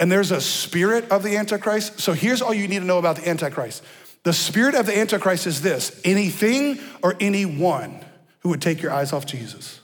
[0.00, 2.00] And there's a spirit of the Antichrist.
[2.00, 3.84] So here's all you need to know about the Antichrist
[4.22, 8.04] the spirit of the Antichrist is this anything or anyone
[8.40, 9.80] who would take your eyes off Jesus.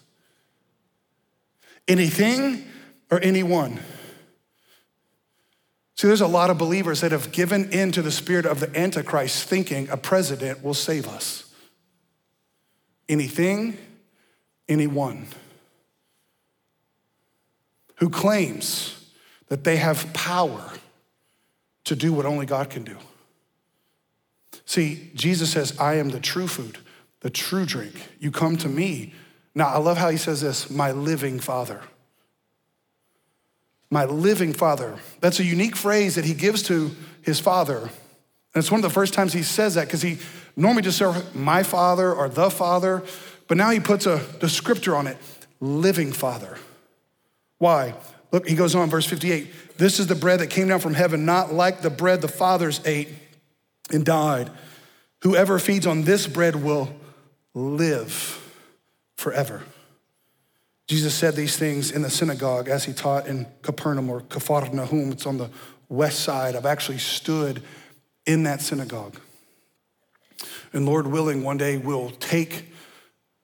[1.89, 2.67] Anything
[3.11, 3.81] or anyone.
[5.95, 8.79] See, there's a lot of believers that have given in to the spirit of the
[8.79, 11.51] Antichrist thinking a president will save us.
[13.09, 13.79] Anything,
[14.69, 15.29] anyone
[17.97, 19.06] who claims
[19.49, 20.73] that they have power
[21.85, 22.97] to do what only God can do.
[24.65, 26.79] See, Jesus says, I am the true food,
[27.21, 27.95] the true drink.
[28.19, 29.15] You come to me.
[29.55, 31.81] Now, I love how he says this my living Father.
[33.89, 34.97] My living Father.
[35.21, 36.91] That's a unique phrase that he gives to
[37.23, 37.79] his Father.
[37.79, 40.19] And it's one of the first times he says that because he
[40.57, 43.05] normally just says my Father or the Father,
[43.47, 45.19] but now he puts a descriptor on it
[45.61, 46.59] living Father.
[47.59, 47.95] Why?
[48.33, 49.79] Look, he goes on, verse 58.
[49.79, 52.81] This is the bread that came down from heaven, not like the bread the fathers
[52.85, 53.09] ate
[53.91, 54.51] and died.
[55.23, 56.95] Whoever feeds on this bread will
[57.55, 58.43] live
[59.17, 59.63] forever.
[60.89, 64.23] Jesus said these things in the synagogue as he taught in Capernaum or
[64.73, 65.13] Nahum.
[65.13, 65.51] It's on the
[65.89, 66.55] west side.
[66.55, 67.63] I've actually stood
[68.25, 69.19] in that synagogue.
[70.73, 72.73] And Lord willing, one day we'll take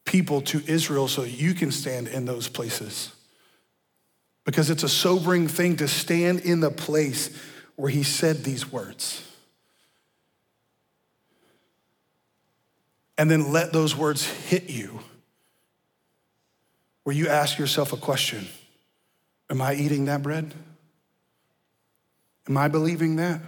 [0.05, 3.13] people to Israel so you can stand in those places
[4.45, 7.31] because it's a sobering thing to stand in the place
[7.77, 9.27] where he said these words.
[13.17, 15.01] And then let those words hit you,
[17.05, 18.47] where you ask yourself a question
[19.51, 20.55] Am I eating that bread?
[22.49, 23.41] Am I believing that?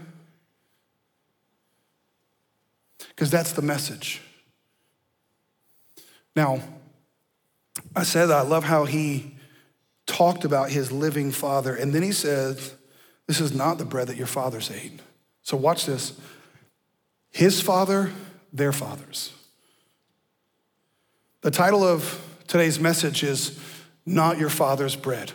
[3.08, 4.20] Because that's the message.
[6.36, 6.60] Now,
[7.96, 9.34] I said I love how he
[10.06, 11.74] talked about his living father.
[11.74, 12.74] And then he says,
[13.26, 15.00] This is not the bread that your fathers ate.
[15.42, 16.18] So watch this.
[17.30, 18.12] His father,
[18.52, 19.32] their fathers.
[21.42, 23.58] The title of today's message is
[24.06, 25.32] not your father's bread.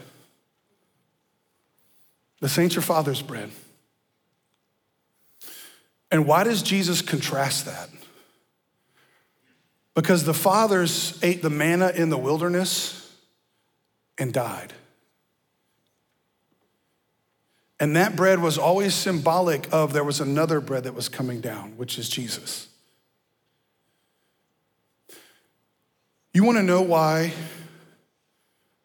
[2.42, 3.52] This ain't your father's bread.
[6.12, 7.90] And why does Jesus contrast that?
[9.94, 12.99] Because the fathers ate the manna in the wilderness
[14.20, 14.74] and died.
[17.80, 21.78] And that bread was always symbolic of there was another bread that was coming down,
[21.78, 22.68] which is Jesus.
[26.34, 27.34] You want to know why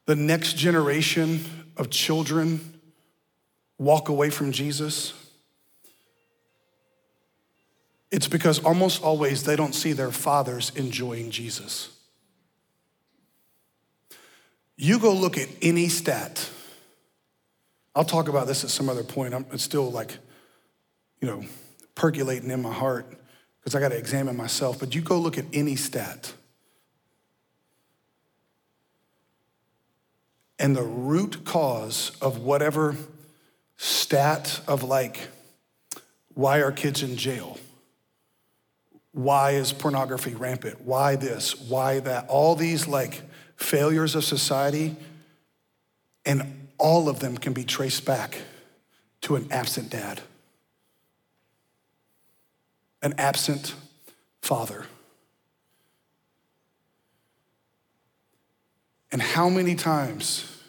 [0.07, 1.41] the next generation
[1.76, 2.80] of children
[3.78, 5.12] walk away from Jesus?
[8.12, 11.93] It's because almost always they don't see their fathers enjoying Jesus.
[14.77, 16.51] You go look at any stat
[17.95, 19.35] I'll talk about this at some other point.
[19.35, 20.18] I'm, it's still like,
[21.20, 21.45] you know,
[21.95, 23.07] percolating in my heart
[23.61, 24.81] because I got to examine myself.
[24.81, 26.33] But you go look at any stat,
[30.59, 32.97] and the root cause of whatever
[33.77, 35.29] stat of like,
[36.35, 37.59] why are kids in jail?
[39.12, 40.81] Why is pornography rampant?
[40.81, 41.61] Why this?
[41.61, 42.27] Why that?
[42.29, 43.22] All these like
[43.57, 44.96] failures of society
[46.24, 48.38] and all of them can be traced back
[49.22, 50.20] to an absent dad,
[53.02, 53.74] an absent
[54.42, 54.86] father.
[59.11, 60.62] And how many times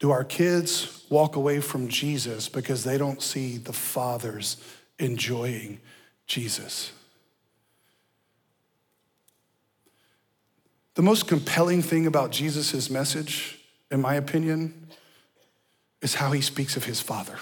[0.00, 4.56] do our kids walk away from Jesus because they don't see the fathers
[4.98, 5.80] enjoying
[6.26, 6.92] Jesus?
[10.94, 13.58] The most compelling thing about Jesus' message,
[13.90, 14.88] in my opinion,
[16.00, 17.38] is how he speaks of his father.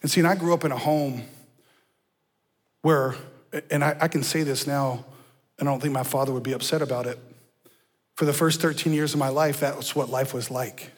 [0.00, 1.22] And see, and I grew up in a home
[2.80, 3.14] where,
[3.70, 5.04] and I, I, can say this now,
[5.58, 7.18] and I don't think my father would be upset about it.
[8.16, 10.90] For the first 13 years of my life, that was what life was like.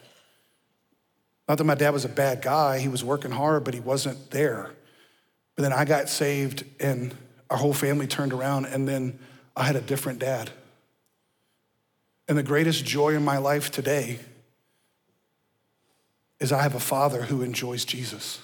[1.48, 4.30] Not that my dad was a bad guy, he was working hard, but he wasn't
[4.30, 4.70] there.
[5.56, 7.14] But then I got saved, and
[7.54, 9.16] our whole family turned around, and then
[9.54, 10.50] I had a different dad.
[12.26, 14.18] And the greatest joy in my life today
[16.40, 18.40] is I have a father who enjoys Jesus.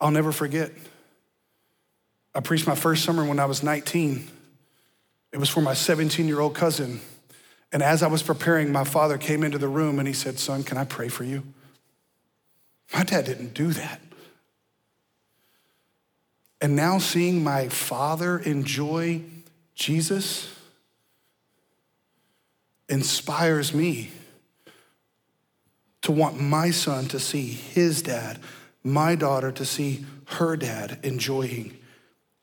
[0.00, 0.72] I'll never forget.
[2.34, 4.26] I preached my first summer when I was 19.
[5.30, 7.00] It was for my 17 year old cousin.
[7.70, 10.64] And as I was preparing, my father came into the room and he said, Son,
[10.64, 11.44] can I pray for you?
[12.92, 14.00] My dad didn't do that.
[16.60, 19.22] And now seeing my father enjoy
[19.74, 20.54] Jesus
[22.88, 24.10] inspires me
[26.02, 28.38] to want my son to see his dad,
[28.82, 31.76] my daughter to see her dad enjoying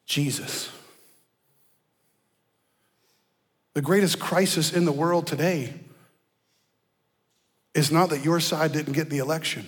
[0.06, 0.70] Jesus.
[3.74, 5.74] The greatest crisis in the world today
[7.74, 9.68] is not that your side didn't get the election.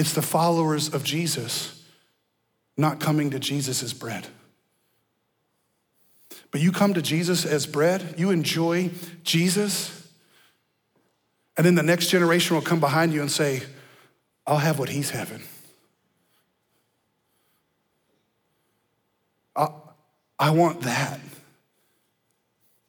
[0.00, 1.84] It's the followers of Jesus
[2.74, 4.26] not coming to Jesus as bread.
[6.50, 8.92] But you come to Jesus as bread, you enjoy
[9.24, 10.08] Jesus,
[11.58, 13.62] and then the next generation will come behind you and say,
[14.46, 15.42] I'll have what he's having.
[19.54, 19.68] I,
[20.38, 21.20] I want that.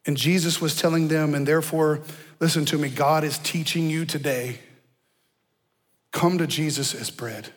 [0.06, 2.00] And Jesus was telling them, and therefore,
[2.40, 4.60] listen to me, God is teaching you today
[6.12, 7.48] come to Jesus as bread.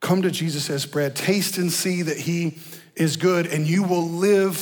[0.00, 1.14] Come to Jesus as bread.
[1.14, 2.58] Taste and see that he
[2.96, 4.56] is good, and you will live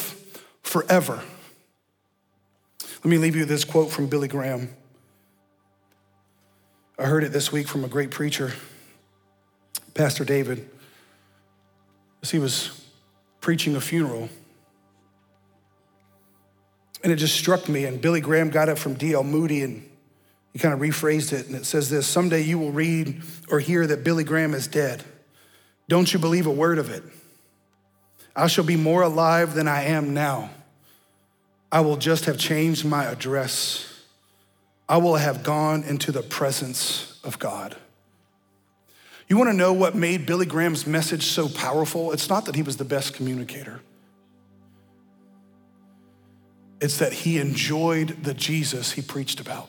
[0.62, 1.22] forever.
[2.82, 4.68] Let me leave you this quote from Billy Graham.
[6.99, 8.53] I heard it this week from a great preacher,
[9.94, 10.68] Pastor David,
[12.22, 12.84] as he was
[13.40, 14.28] preaching a funeral.
[17.05, 19.22] And it just struck me, and Billy Graham got it from D.L.
[19.22, 19.88] Moody, and
[20.53, 23.86] he kind of rephrased it, and it says this Someday you will read or hear
[23.86, 25.05] that Billy Graham is dead.
[25.88, 27.03] Don't you believe a word of it?
[28.36, 30.51] I shall be more alive than I am now.
[31.70, 34.03] I will just have changed my address.
[34.88, 37.76] I will have gone into the presence of God.
[39.28, 42.12] You wanna know what made Billy Graham's message so powerful?
[42.12, 43.80] It's not that he was the best communicator,
[46.80, 49.68] it's that he enjoyed the Jesus he preached about.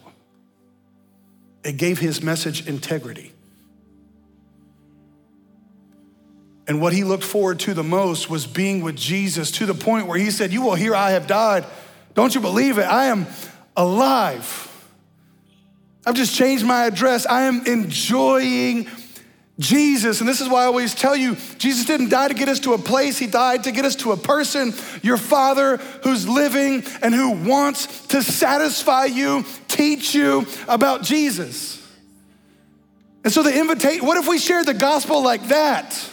[1.63, 3.33] It gave his message integrity.
[6.67, 10.05] And what he looked forward to the most was being with Jesus to the point
[10.05, 11.65] where he said, You will hear I have died.
[12.13, 12.83] Don't you believe it?
[12.83, 13.25] I am
[13.75, 14.67] alive.
[16.05, 17.25] I've just changed my address.
[17.25, 18.87] I am enjoying
[19.59, 22.61] Jesus, and this is why I always tell you Jesus didn't die to get us
[22.61, 26.83] to a place, He died to get us to a person, your Father who's living
[27.01, 31.75] and who wants to satisfy you, teach you about Jesus.
[33.25, 36.09] And so the invitation, what if we shared the gospel like that?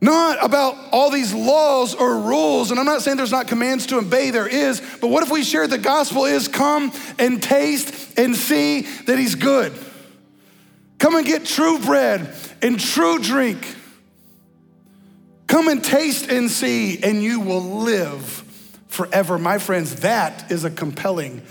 [0.00, 3.98] Not about all these laws or rules, and I'm not saying there's not commands to
[3.98, 8.34] obey, there is, but what if we shared the gospel is come and taste and
[8.34, 9.72] see that He's good?
[11.02, 12.32] Come and get true bread
[12.62, 13.58] and true drink.
[15.48, 18.22] Come and taste and see, and you will live
[18.86, 19.36] forever.
[19.36, 21.42] My friends, that is a compelling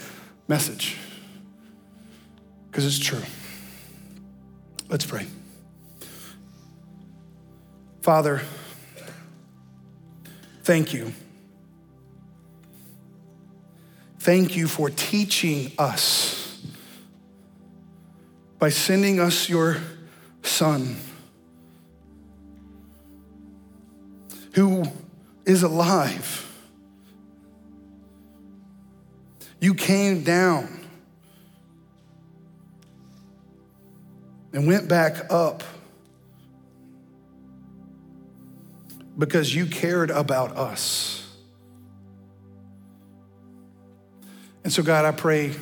[0.47, 0.95] message
[2.69, 3.21] because it's true.
[4.87, 5.27] Let's pray.
[8.03, 8.41] Father,
[10.63, 11.11] thank you.
[14.19, 16.40] Thank you for teaching us
[18.61, 19.77] by sending us your
[20.43, 20.95] Son,
[24.53, 24.83] who
[25.47, 26.47] is alive.
[29.59, 30.79] You came down
[34.53, 35.63] and went back up
[39.17, 41.27] because you cared about us.
[44.63, 45.55] And so, God, I pray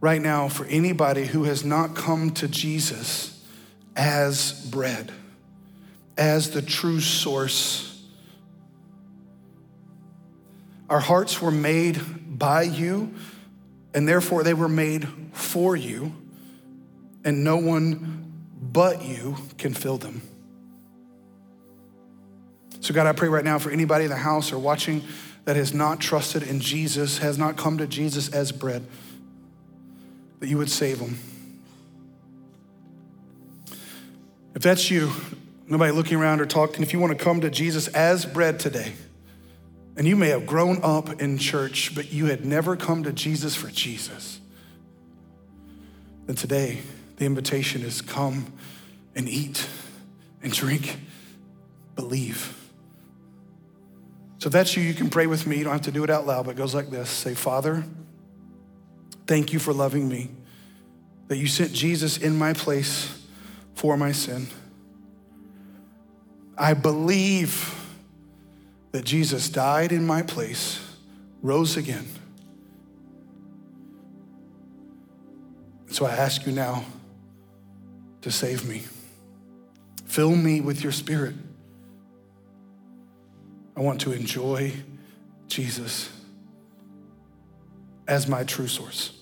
[0.00, 3.44] right now for anybody who has not come to Jesus
[3.94, 5.12] as bread,
[6.16, 7.86] as the true source.
[10.88, 12.00] Our hearts were made
[12.38, 13.14] by you,
[13.94, 16.14] and therefore they were made for you,
[17.24, 20.22] and no one but you can fill them.
[22.80, 25.02] So, God, I pray right now for anybody in the house or watching
[25.44, 28.86] that has not trusted in Jesus, has not come to Jesus as bread
[30.40, 31.18] that you would save them.
[34.54, 35.12] If that's you,
[35.66, 38.92] nobody looking around or talking, if you want to come to Jesus as bread today,
[39.96, 43.54] and you may have grown up in church, but you had never come to Jesus
[43.54, 44.40] for Jesus,
[46.26, 46.80] then today
[47.16, 48.52] the invitation is come
[49.14, 49.68] and eat
[50.42, 50.98] and drink,
[51.94, 52.56] believe.
[54.38, 55.58] So if that's you, you can pray with me.
[55.58, 57.84] You don't have to do it out loud, but it goes like this Say, Father,
[59.30, 60.28] Thank you for loving me,
[61.28, 63.16] that you sent Jesus in my place
[63.74, 64.48] for my sin.
[66.58, 67.72] I believe
[68.90, 70.84] that Jesus died in my place,
[71.42, 72.08] rose again.
[75.92, 76.84] So I ask you now
[78.22, 78.82] to save me.
[80.06, 81.36] Fill me with your spirit.
[83.76, 84.72] I want to enjoy
[85.46, 86.10] Jesus
[88.08, 89.18] as my true source.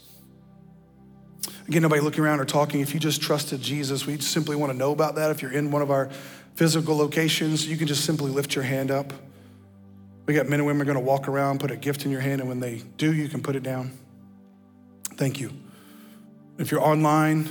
[1.68, 2.80] Again, nobody looking around or talking.
[2.80, 5.30] If you just trusted Jesus, we simply want to know about that.
[5.30, 6.08] If you're in one of our
[6.54, 9.12] physical locations, you can just simply lift your hand up.
[10.24, 12.40] We got men and women going to walk around, put a gift in your hand,
[12.40, 13.92] and when they do, you can put it down.
[15.16, 15.52] Thank you.
[16.56, 17.48] If you're online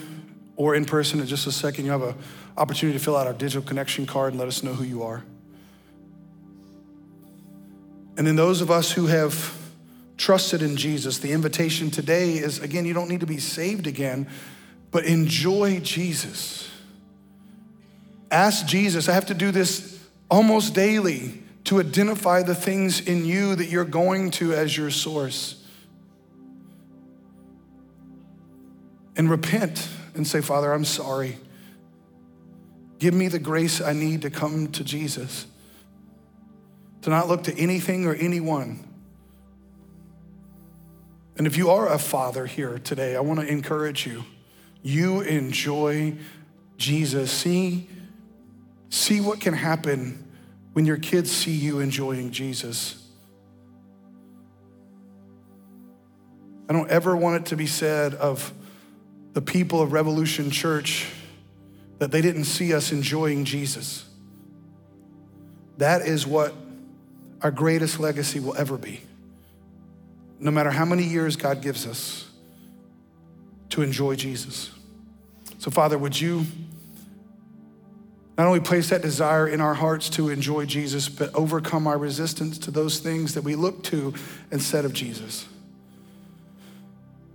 [0.56, 2.16] or in person, in just a second, you have an
[2.58, 5.24] opportunity to fill out our digital connection card and let us know who you are.
[8.18, 9.57] And then those of us who have
[10.18, 14.28] trusted in Jesus, the invitation today is again, you don't need to be saved again,
[14.92, 16.70] but enjoy Jesus.
[18.32, 19.08] Ask Jesus.
[19.08, 23.86] I have to do this almost daily to identify the things in you that you're
[23.86, 25.64] going to as your source.
[29.16, 31.38] And repent and say, Father, I'm sorry.
[33.00, 35.46] Give me the grace I need to come to Jesus,
[37.04, 38.87] to not look to anything or anyone
[41.38, 44.24] and if you are a father here today, I want to encourage you.
[44.82, 46.16] You enjoy
[46.78, 47.32] Jesus.
[47.32, 47.88] See,
[48.90, 50.24] see what can happen
[50.74, 53.04] when your kids see you enjoying Jesus.
[56.68, 58.52] I don't ever want it to be said of
[59.34, 61.08] the people of Revolution Church
[62.00, 64.10] that they didn't see us enjoying Jesus.
[65.78, 66.56] That is what
[67.42, 69.02] our greatest legacy will ever be
[70.40, 72.30] no matter how many years God gives us
[73.70, 74.72] to enjoy Jesus.
[75.60, 76.46] So, Father, would you
[78.38, 82.60] not only place that desire in our hearts to enjoy Jesus, but overcome our resistance
[82.60, 84.14] to those things that we look to
[84.52, 85.48] instead of Jesus?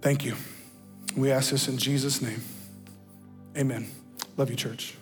[0.00, 0.36] Thank you.
[1.16, 2.42] We ask this in Jesus' name.
[3.57, 3.90] Amen.
[4.36, 4.94] Love you, church.